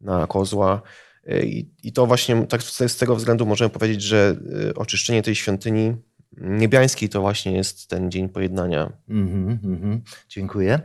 na 0.00 0.26
kozła. 0.26 0.82
I, 1.26 1.70
I, 1.82 1.92
to 1.92 2.06
właśnie 2.06 2.46
tak 2.46 2.62
z 2.62 2.96
tego 2.96 3.16
względu 3.16 3.46
możemy 3.46 3.70
powiedzieć, 3.70 4.02
że 4.02 4.36
y, 4.70 4.74
oczyszczenie 4.74 5.22
tej 5.22 5.34
świątyni 5.34 5.94
niebiańskiej 6.36 7.08
to 7.08 7.20
właśnie 7.20 7.52
jest 7.52 7.88
ten 7.88 8.10
dzień 8.10 8.28
pojednania. 8.28 8.92
Mm 9.08 9.28
-hmm, 9.28 9.64
mm 9.64 9.80
-hmm. 9.80 10.00
Dziękuję. 10.28 10.80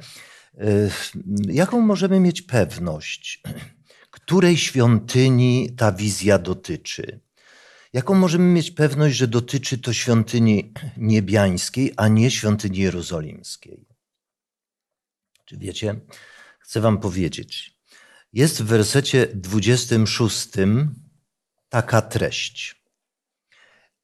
jaką 1.50 1.82
możemy 1.82 2.20
mieć 2.20 2.42
pewność, 2.42 3.42
której 4.12 4.58
świątyni 4.58 5.70
ta 5.78 5.92
wizja 5.92 6.40
dotyczy? 6.40 7.20
Jaką 7.94 8.14
możemy 8.14 8.46
mieć 8.46 8.72
pewność, 8.72 9.16
że 9.16 9.28
dotyczy 9.28 9.78
to 9.78 9.94
świątyni 9.94 10.74
niebiańskiej, 10.98 11.94
a 11.98 12.08
nie 12.08 12.32
świątyni 12.32 12.78
jerozolimskiej? 12.78 13.86
Czy 15.46 15.58
wiecie, 15.58 15.96
chcę 16.60 16.82
wam 16.82 17.00
powiedzieć, 17.00 17.77
jest 18.38 18.64
w 18.64 18.66
wersecie 18.66 19.28
26 19.34 20.48
taka 21.70 22.02
treść. 22.02 22.84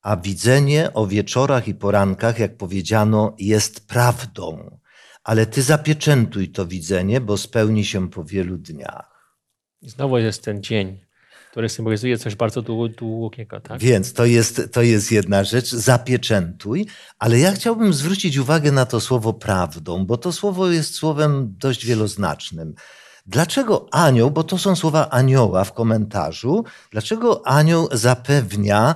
A 0.01 0.17
widzenie 0.17 0.93
o 0.93 1.07
wieczorach 1.07 1.67
i 1.67 1.75
porankach, 1.75 2.39
jak 2.39 2.57
powiedziano, 2.57 3.35
jest 3.39 3.87
prawdą, 3.87 4.77
ale 5.23 5.45
ty 5.45 5.61
zapieczętuj 5.61 6.49
to 6.49 6.65
widzenie, 6.65 7.21
bo 7.21 7.37
spełni 7.37 7.85
się 7.85 8.09
po 8.09 8.23
wielu 8.23 8.57
dniach. 8.57 9.37
Znowu 9.81 10.17
jest 10.17 10.43
ten 10.43 10.63
dzień, 10.63 10.99
który 11.51 11.69
symbolizuje 11.69 12.17
coś 12.17 12.35
bardzo 12.35 12.61
długiego. 12.97 13.59
Tak? 13.59 13.81
Więc 13.81 14.13
to 14.13 14.25
jest, 14.25 14.61
to 14.71 14.81
jest 14.81 15.11
jedna 15.11 15.43
rzecz, 15.43 15.69
zapieczętuj, 15.69 16.85
ale 17.19 17.39
ja 17.39 17.51
chciałbym 17.51 17.93
zwrócić 17.93 18.37
uwagę 18.37 18.71
na 18.71 18.85
to 18.85 18.99
słowo 18.99 19.33
prawdą, 19.33 20.05
bo 20.05 20.17
to 20.17 20.31
słowo 20.31 20.71
jest 20.71 20.95
słowem 20.95 21.55
dość 21.57 21.85
wieloznacznym. 21.85 22.75
Dlaczego 23.25 23.87
anioł, 23.91 24.31
bo 24.31 24.43
to 24.43 24.57
są 24.57 24.75
słowa 24.75 25.09
anioła 25.09 25.63
w 25.63 25.73
komentarzu, 25.73 26.65
dlaczego 26.91 27.47
anioł 27.47 27.89
zapewnia 27.91 28.95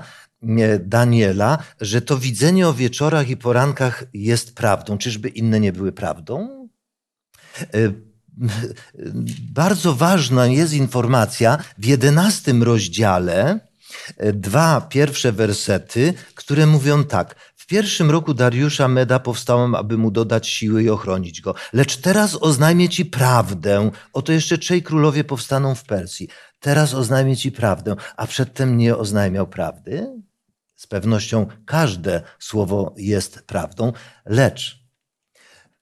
Daniela, 0.80 1.58
że 1.82 2.02
to 2.02 2.18
widzenie 2.18 2.68
o 2.68 2.74
wieczorach 2.74 3.30
i 3.30 3.38
porankach 3.38 4.04
jest 4.14 4.56
prawdą? 4.56 4.98
Czyżby 4.98 5.30
inne 5.30 5.60
nie 5.60 5.74
były 5.74 5.92
prawdą? 5.92 6.68
E, 7.62 7.68
bardzo 9.62 9.96
ważna 9.96 10.48
jest 10.48 10.74
informacja 10.74 11.58
w 11.78 11.86
jedenastym 11.86 12.64
rozdziale, 12.64 13.60
e, 14.18 14.34
dwa 14.34 14.82
pierwsze 14.82 15.32
wersety, 15.32 16.14
które 16.36 16.66
mówią 16.66 17.04
tak. 17.04 17.36
Pierwszym 17.68 18.12
roku 18.12 18.34
Dariusza 18.34 18.88
Meda 18.88 19.20
powstałem, 19.20 19.76
aby 19.76 19.98
mu 19.98 20.12
dodać 20.12 20.48
siły 20.48 20.84
i 20.84 20.90
ochronić 20.90 21.42
go. 21.42 21.56
Lecz 21.74 21.98
teraz 21.98 22.38
oznajmię 22.42 22.90
ci 22.90 23.06
prawdę. 23.06 23.92
Oto 24.14 24.32
jeszcze 24.32 24.58
trzej 24.58 24.84
królowie 24.84 25.24
powstaną 25.24 25.76
w 25.76 25.84
Persji. 25.84 26.28
Teraz 26.60 26.94
oznajmię 26.94 27.38
ci 27.38 27.52
prawdę, 27.52 27.96
a 28.18 28.28
przedtem 28.28 28.78
nie 28.78 28.98
oznajmiał 28.98 29.48
prawdy. 29.48 30.22
Z 30.76 30.88
pewnością 30.88 31.48
każde 31.66 32.22
słowo 32.40 32.94
jest 32.98 33.42
prawdą, 33.42 33.94
lecz 34.26 34.88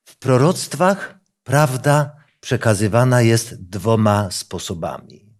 w 0.03 0.17
proroctwach 0.17 1.19
prawda 1.43 2.15
przekazywana 2.39 3.21
jest 3.21 3.69
dwoma 3.69 4.31
sposobami. 4.31 5.35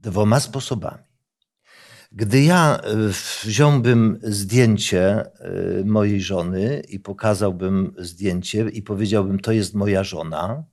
Dwoma 0.00 0.40
sposobami. 0.40 1.07
Gdy 2.12 2.42
ja 2.42 2.80
e, 2.80 2.96
wziąłbym 3.44 4.20
zdjęcie 4.22 5.04
e, 5.04 5.30
mojej 5.84 6.20
żony 6.20 6.82
i 6.88 7.00
pokazałbym 7.00 7.94
zdjęcie 7.98 8.68
i 8.68 8.82
powiedziałbym, 8.82 9.40
to 9.40 9.52
jest 9.52 9.74
moja 9.74 10.04
żona, 10.04 10.64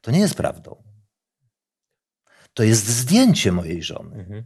to 0.00 0.10
nie 0.10 0.18
jest 0.18 0.34
prawdą. 0.34 0.82
To 2.54 2.62
jest 2.62 2.86
zdjęcie 2.86 3.52
mojej 3.52 3.82
żony. 3.82 4.16
Mhm. 4.16 4.44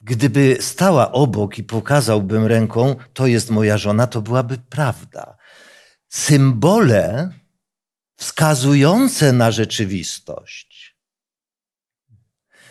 Gdyby 0.00 0.56
stała 0.60 1.12
obok 1.12 1.58
i 1.58 1.64
pokazałbym 1.64 2.46
ręką, 2.46 2.96
to 3.12 3.26
jest 3.26 3.50
moja 3.50 3.78
żona, 3.78 4.06
to 4.06 4.22
byłaby 4.22 4.58
prawda. 4.58 5.36
Symbole 6.08 7.30
wskazujące 8.16 9.32
na 9.32 9.50
rzeczywistość 9.50 10.94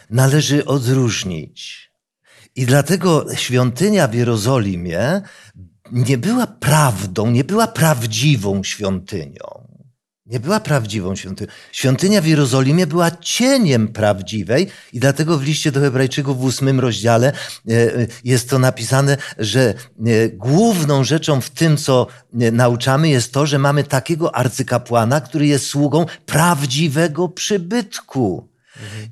należy 0.10 0.66
odróżnić. 0.66 1.83
I 2.56 2.66
dlatego 2.66 3.26
świątynia 3.36 4.08
w 4.08 4.14
Jerozolimie 4.14 5.22
nie 5.92 6.18
była 6.18 6.48
prawdą, 6.48 7.32
nie 7.32 7.44
była 7.44 7.68
prawdziwą 7.68 8.64
świątynią. 8.64 9.64
Nie 10.26 10.40
była 10.40 10.60
prawdziwą 10.60 11.16
świątynią. 11.16 11.52
Świątynia 11.72 12.22
w 12.22 12.26
Jerozolimie 12.26 12.88
była 12.88 13.12
cieniem 13.12 13.88
prawdziwej 13.88 14.68
i 14.94 15.00
dlatego 15.00 15.38
w 15.38 15.44
liście 15.44 15.72
do 15.72 15.80
Hebrajczyków 15.80 16.40
w 16.40 16.44
ósmym 16.44 16.80
rozdziale 16.80 17.28
e, 17.28 17.74
e, 17.74 18.08
jest 18.24 18.50
to 18.50 18.60
napisane, 18.60 19.18
że 19.38 19.62
e, 19.62 20.30
główną 20.30 21.04
rzeczą 21.04 21.42
w 21.42 21.50
tym, 21.50 21.78
co 21.78 22.08
nauczamy, 22.34 23.10
jest 23.10 23.34
to, 23.34 23.46
że 23.46 23.60
mamy 23.60 23.84
takiego 23.84 24.36
arcykapłana, 24.36 25.22
który 25.22 25.48
jest 25.48 25.66
sługą 25.66 26.06
prawdziwego 26.26 27.30
przybytku. 27.30 28.53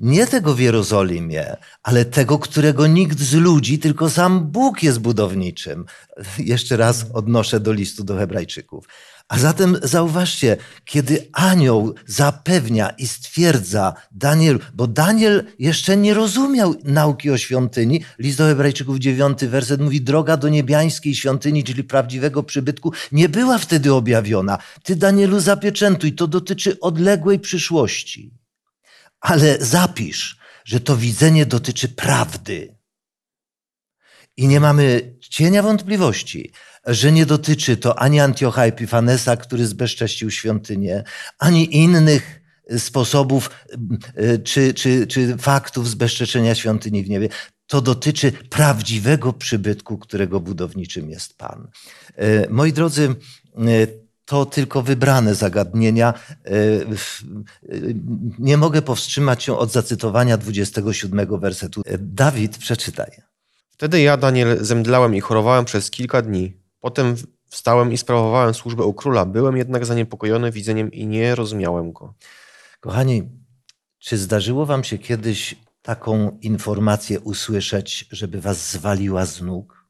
Nie 0.00 0.26
tego 0.26 0.54
w 0.54 0.60
Jerozolimie, 0.60 1.56
ale 1.82 2.04
tego, 2.04 2.38
którego 2.38 2.86
nikt 2.86 3.18
z 3.18 3.34
ludzi, 3.34 3.78
tylko 3.78 4.10
sam 4.10 4.46
Bóg 4.46 4.82
jest 4.82 4.98
budowniczym. 4.98 5.84
Jeszcze 6.38 6.76
raz 6.76 7.06
odnoszę 7.14 7.60
do 7.60 7.72
listu 7.72 8.04
do 8.04 8.16
Hebrajczyków. 8.16 8.88
A 9.28 9.38
zatem 9.38 9.76
zauważcie, 9.82 10.56
kiedy 10.84 11.28
anioł 11.32 11.94
zapewnia 12.06 12.90
i 12.90 13.08
stwierdza 13.08 13.94
Daniel, 14.10 14.58
bo 14.74 14.86
Daniel 14.86 15.44
jeszcze 15.58 15.96
nie 15.96 16.14
rozumiał 16.14 16.74
nauki 16.84 17.30
o 17.30 17.38
świątyni. 17.38 18.04
List 18.18 18.38
do 18.38 18.44
Hebrajczyków 18.44 18.98
9, 18.98 19.44
werset 19.44 19.80
mówi: 19.80 20.00
Droga 20.00 20.36
do 20.36 20.48
niebiańskiej 20.48 21.14
świątyni, 21.14 21.64
czyli 21.64 21.84
prawdziwego 21.84 22.42
przybytku, 22.42 22.92
nie 23.12 23.28
była 23.28 23.58
wtedy 23.58 23.94
objawiona. 23.94 24.58
Ty, 24.82 24.96
Danielu, 24.96 25.40
zapieczętuj, 25.40 26.12
to 26.12 26.26
dotyczy 26.26 26.80
odległej 26.80 27.38
przyszłości. 27.40 28.41
Ale 29.22 29.58
zapisz, 29.60 30.38
że 30.64 30.80
to 30.80 30.96
widzenie 30.96 31.46
dotyczy 31.46 31.88
prawdy. 31.88 32.76
I 34.36 34.48
nie 34.48 34.60
mamy 34.60 35.16
cienia 35.20 35.62
wątpliwości, 35.62 36.52
że 36.86 37.12
nie 37.12 37.26
dotyczy 37.26 37.76
to 37.76 37.98
ani 37.98 38.20
Antiocha 38.20 38.66
Epifanesa, 38.66 39.36
który 39.36 39.66
zbezcześcił 39.66 40.30
świątynię, 40.30 41.04
ani 41.38 41.76
innych 41.76 42.42
sposobów 42.78 43.50
e, 44.14 44.38
czy, 44.38 44.74
czy, 44.74 45.06
czy 45.06 45.36
faktów 45.36 45.88
zbezczeczenia 45.88 46.54
świątyni 46.54 47.04
w 47.04 47.08
niebie. 47.08 47.28
To 47.66 47.80
dotyczy 47.80 48.32
prawdziwego 48.32 49.32
przybytku, 49.32 49.98
którego 49.98 50.40
budowniczym 50.40 51.10
jest 51.10 51.38
Pan. 51.38 51.68
E, 52.16 52.48
moi 52.48 52.72
drodzy, 52.72 53.14
e, 53.56 54.01
to 54.24 54.46
tylko 54.46 54.82
wybrane 54.82 55.34
zagadnienia. 55.34 56.14
Nie 58.38 58.56
mogę 58.56 58.82
powstrzymać 58.82 59.42
się 59.42 59.58
od 59.58 59.72
zacytowania 59.72 60.36
27 60.36 61.40
wersetu. 61.40 61.82
Dawid, 61.98 62.58
przeczytaj. 62.58 63.10
Wtedy 63.70 64.00
ja, 64.00 64.16
Daniel, 64.16 64.64
zemdlałem 64.64 65.14
i 65.14 65.20
chorowałem 65.20 65.64
przez 65.64 65.90
kilka 65.90 66.22
dni. 66.22 66.56
Potem 66.80 67.16
wstałem 67.48 67.92
i 67.92 67.98
sprawowałem 67.98 68.54
służbę 68.54 68.84
u 68.84 68.94
króla. 68.94 69.26
Byłem 69.26 69.56
jednak 69.56 69.86
zaniepokojony 69.86 70.50
widzeniem 70.50 70.92
i 70.92 71.06
nie 71.06 71.34
rozumiałem 71.34 71.92
go. 71.92 72.14
Kochani, 72.80 73.30
czy 73.98 74.18
zdarzyło 74.18 74.66
wam 74.66 74.84
się 74.84 74.98
kiedyś 74.98 75.56
taką 75.82 76.38
informację 76.42 77.20
usłyszeć, 77.20 78.06
żeby 78.10 78.40
was 78.40 78.70
zwaliła 78.72 79.26
z 79.26 79.42
nóg? 79.42 79.82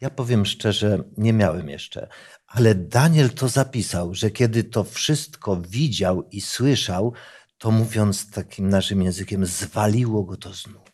Ja 0.00 0.10
powiem 0.10 0.46
szczerze, 0.46 1.04
nie 1.18 1.32
miałem 1.32 1.68
jeszcze, 1.68 2.08
ale 2.50 2.74
Daniel 2.74 3.30
to 3.30 3.48
zapisał, 3.48 4.14
że 4.14 4.30
kiedy 4.30 4.64
to 4.64 4.84
wszystko 4.84 5.56
widział 5.56 6.28
i 6.28 6.40
słyszał, 6.40 7.12
to 7.58 7.70
mówiąc 7.70 8.30
takim 8.30 8.68
naszym 8.68 9.02
językiem, 9.02 9.46
zwaliło 9.46 10.24
go 10.24 10.36
to 10.36 10.54
z 10.54 10.66
nóg 10.66 10.90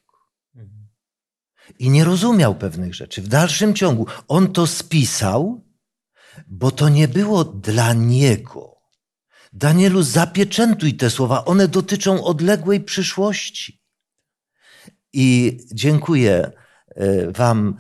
i 1.79 1.91
nie 1.91 2.05
rozumiał 2.05 2.55
pewnych 2.55 2.95
rzeczy. 2.95 3.23
W 3.23 3.29
dalszym 3.29 3.75
ciągu 3.75 4.07
on 4.29 4.53
to 4.53 4.67
spisał, 4.67 5.65
bo 6.47 6.71
to 6.71 6.89
nie 6.89 7.09
było 7.09 7.45
dla 7.45 7.93
niego. 7.93 8.77
Danielu, 9.53 10.03
zapieczętuj 10.03 10.95
te 10.95 11.11
słowa, 11.11 11.45
one 11.45 11.69
dotyczą 11.69 12.25
odległej 12.25 12.81
przyszłości. 12.81 13.83
I 15.13 15.59
dziękuję 15.73 16.53
e, 16.89 17.33
Wam 17.33 17.77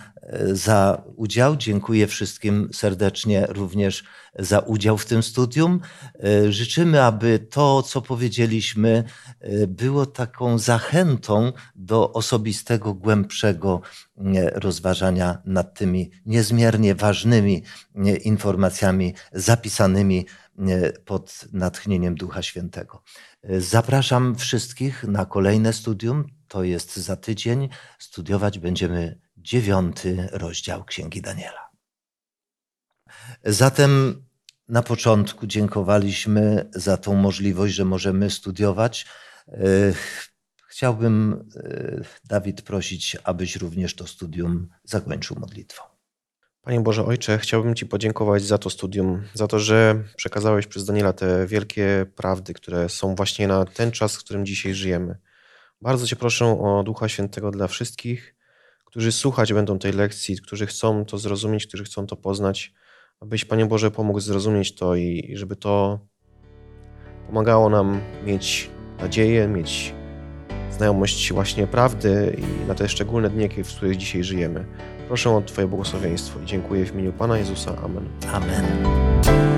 za 0.52 1.02
udział. 1.16 1.56
Dziękuję 1.56 2.06
wszystkim 2.06 2.68
serdecznie 2.72 3.46
również 3.48 4.04
za 4.38 4.58
udział 4.58 4.98
w 4.98 5.06
tym 5.06 5.22
studium. 5.22 5.80
E, 6.24 6.52
życzymy, 6.52 7.02
aby 7.02 7.38
to, 7.38 7.82
co 7.82 8.02
powiedzieliśmy, 8.02 9.04
e, 9.40 9.66
było 9.66 10.06
taką 10.06 10.58
zachętą 10.58 11.52
do 11.74 12.12
osobistego, 12.12 12.94
głębszego 12.94 13.80
e, 14.18 14.50
rozważania 14.50 15.42
nad 15.44 15.78
tymi 15.78 16.10
niezmiernie 16.26 16.94
ważnymi 16.94 17.62
informacjami 18.24 19.14
zapisanymi 19.32 20.26
pod 21.04 21.44
natchnieniem 21.52 22.14
Ducha 22.14 22.42
Świętego. 22.42 23.02
Zapraszam 23.58 24.34
wszystkich 24.36 25.04
na 25.04 25.24
kolejne 25.24 25.72
studium. 25.72 26.24
To 26.48 26.64
jest 26.64 26.96
za 26.96 27.16
tydzień. 27.16 27.68
Studiować 27.98 28.58
będziemy 28.58 29.25
dziewiąty 29.46 30.28
rozdział 30.32 30.84
Księgi 30.84 31.22
Daniela. 31.22 31.70
Zatem 33.44 34.22
na 34.68 34.82
początku 34.82 35.46
dziękowaliśmy 35.46 36.70
za 36.74 36.96
tą 36.96 37.14
możliwość, 37.14 37.74
że 37.74 37.84
możemy 37.84 38.30
studiować. 38.30 39.06
E, 39.48 39.58
chciałbym, 40.68 41.44
e, 41.56 42.04
Dawid, 42.24 42.62
prosić, 42.62 43.16
abyś 43.24 43.56
również 43.56 43.94
to 43.94 44.06
studium 44.06 44.68
zakończył 44.84 45.36
modlitwą. 45.40 45.82
Panie 46.62 46.80
Boże 46.80 47.04
Ojcze, 47.04 47.38
chciałbym 47.38 47.74
Ci 47.74 47.86
podziękować 47.86 48.42
za 48.42 48.58
to 48.58 48.70
studium, 48.70 49.22
za 49.34 49.46
to, 49.46 49.58
że 49.58 50.02
przekazałeś 50.16 50.66
przez 50.66 50.84
Daniela 50.84 51.12
te 51.12 51.46
wielkie 51.46 52.06
prawdy, 52.16 52.54
które 52.54 52.88
są 52.88 53.14
właśnie 53.14 53.48
na 53.48 53.64
ten 53.64 53.92
czas, 53.92 54.16
w 54.16 54.18
którym 54.18 54.46
dzisiaj 54.46 54.74
żyjemy. 54.74 55.18
Bardzo 55.80 56.06
Cię 56.06 56.16
proszę 56.16 56.44
o 56.46 56.82
Ducha 56.82 57.08
Świętego 57.08 57.50
dla 57.50 57.68
wszystkich, 57.68 58.35
którzy 58.96 59.12
słuchać 59.12 59.52
będą 59.52 59.78
tej 59.78 59.92
lekcji, 59.92 60.36
którzy 60.36 60.66
chcą 60.66 61.04
to 61.04 61.18
zrozumieć, 61.18 61.66
którzy 61.66 61.84
chcą 61.84 62.06
to 62.06 62.16
poznać, 62.16 62.72
abyś, 63.20 63.44
Panie 63.44 63.66
Boże, 63.66 63.90
pomógł 63.90 64.20
zrozumieć 64.20 64.74
to 64.74 64.94
i 64.94 65.32
żeby 65.34 65.56
to 65.56 66.00
pomagało 67.26 67.70
nam 67.70 68.00
mieć 68.26 68.70
nadzieję, 69.00 69.48
mieć 69.48 69.94
znajomość 70.70 71.32
właśnie 71.32 71.66
prawdy 71.66 72.36
i 72.38 72.68
na 72.68 72.74
te 72.74 72.88
szczególne 72.88 73.30
dni, 73.30 73.48
w 73.64 73.76
których 73.76 73.96
dzisiaj 73.96 74.24
żyjemy. 74.24 74.64
Proszę 75.08 75.30
o 75.30 75.42
Twoje 75.42 75.66
błogosławieństwo 75.66 76.40
i 76.40 76.46
dziękuję 76.46 76.86
w 76.86 76.94
imieniu 76.94 77.12
Pana 77.12 77.38
Jezusa. 77.38 77.76
Amen. 77.82 78.08
Amen. 78.32 79.55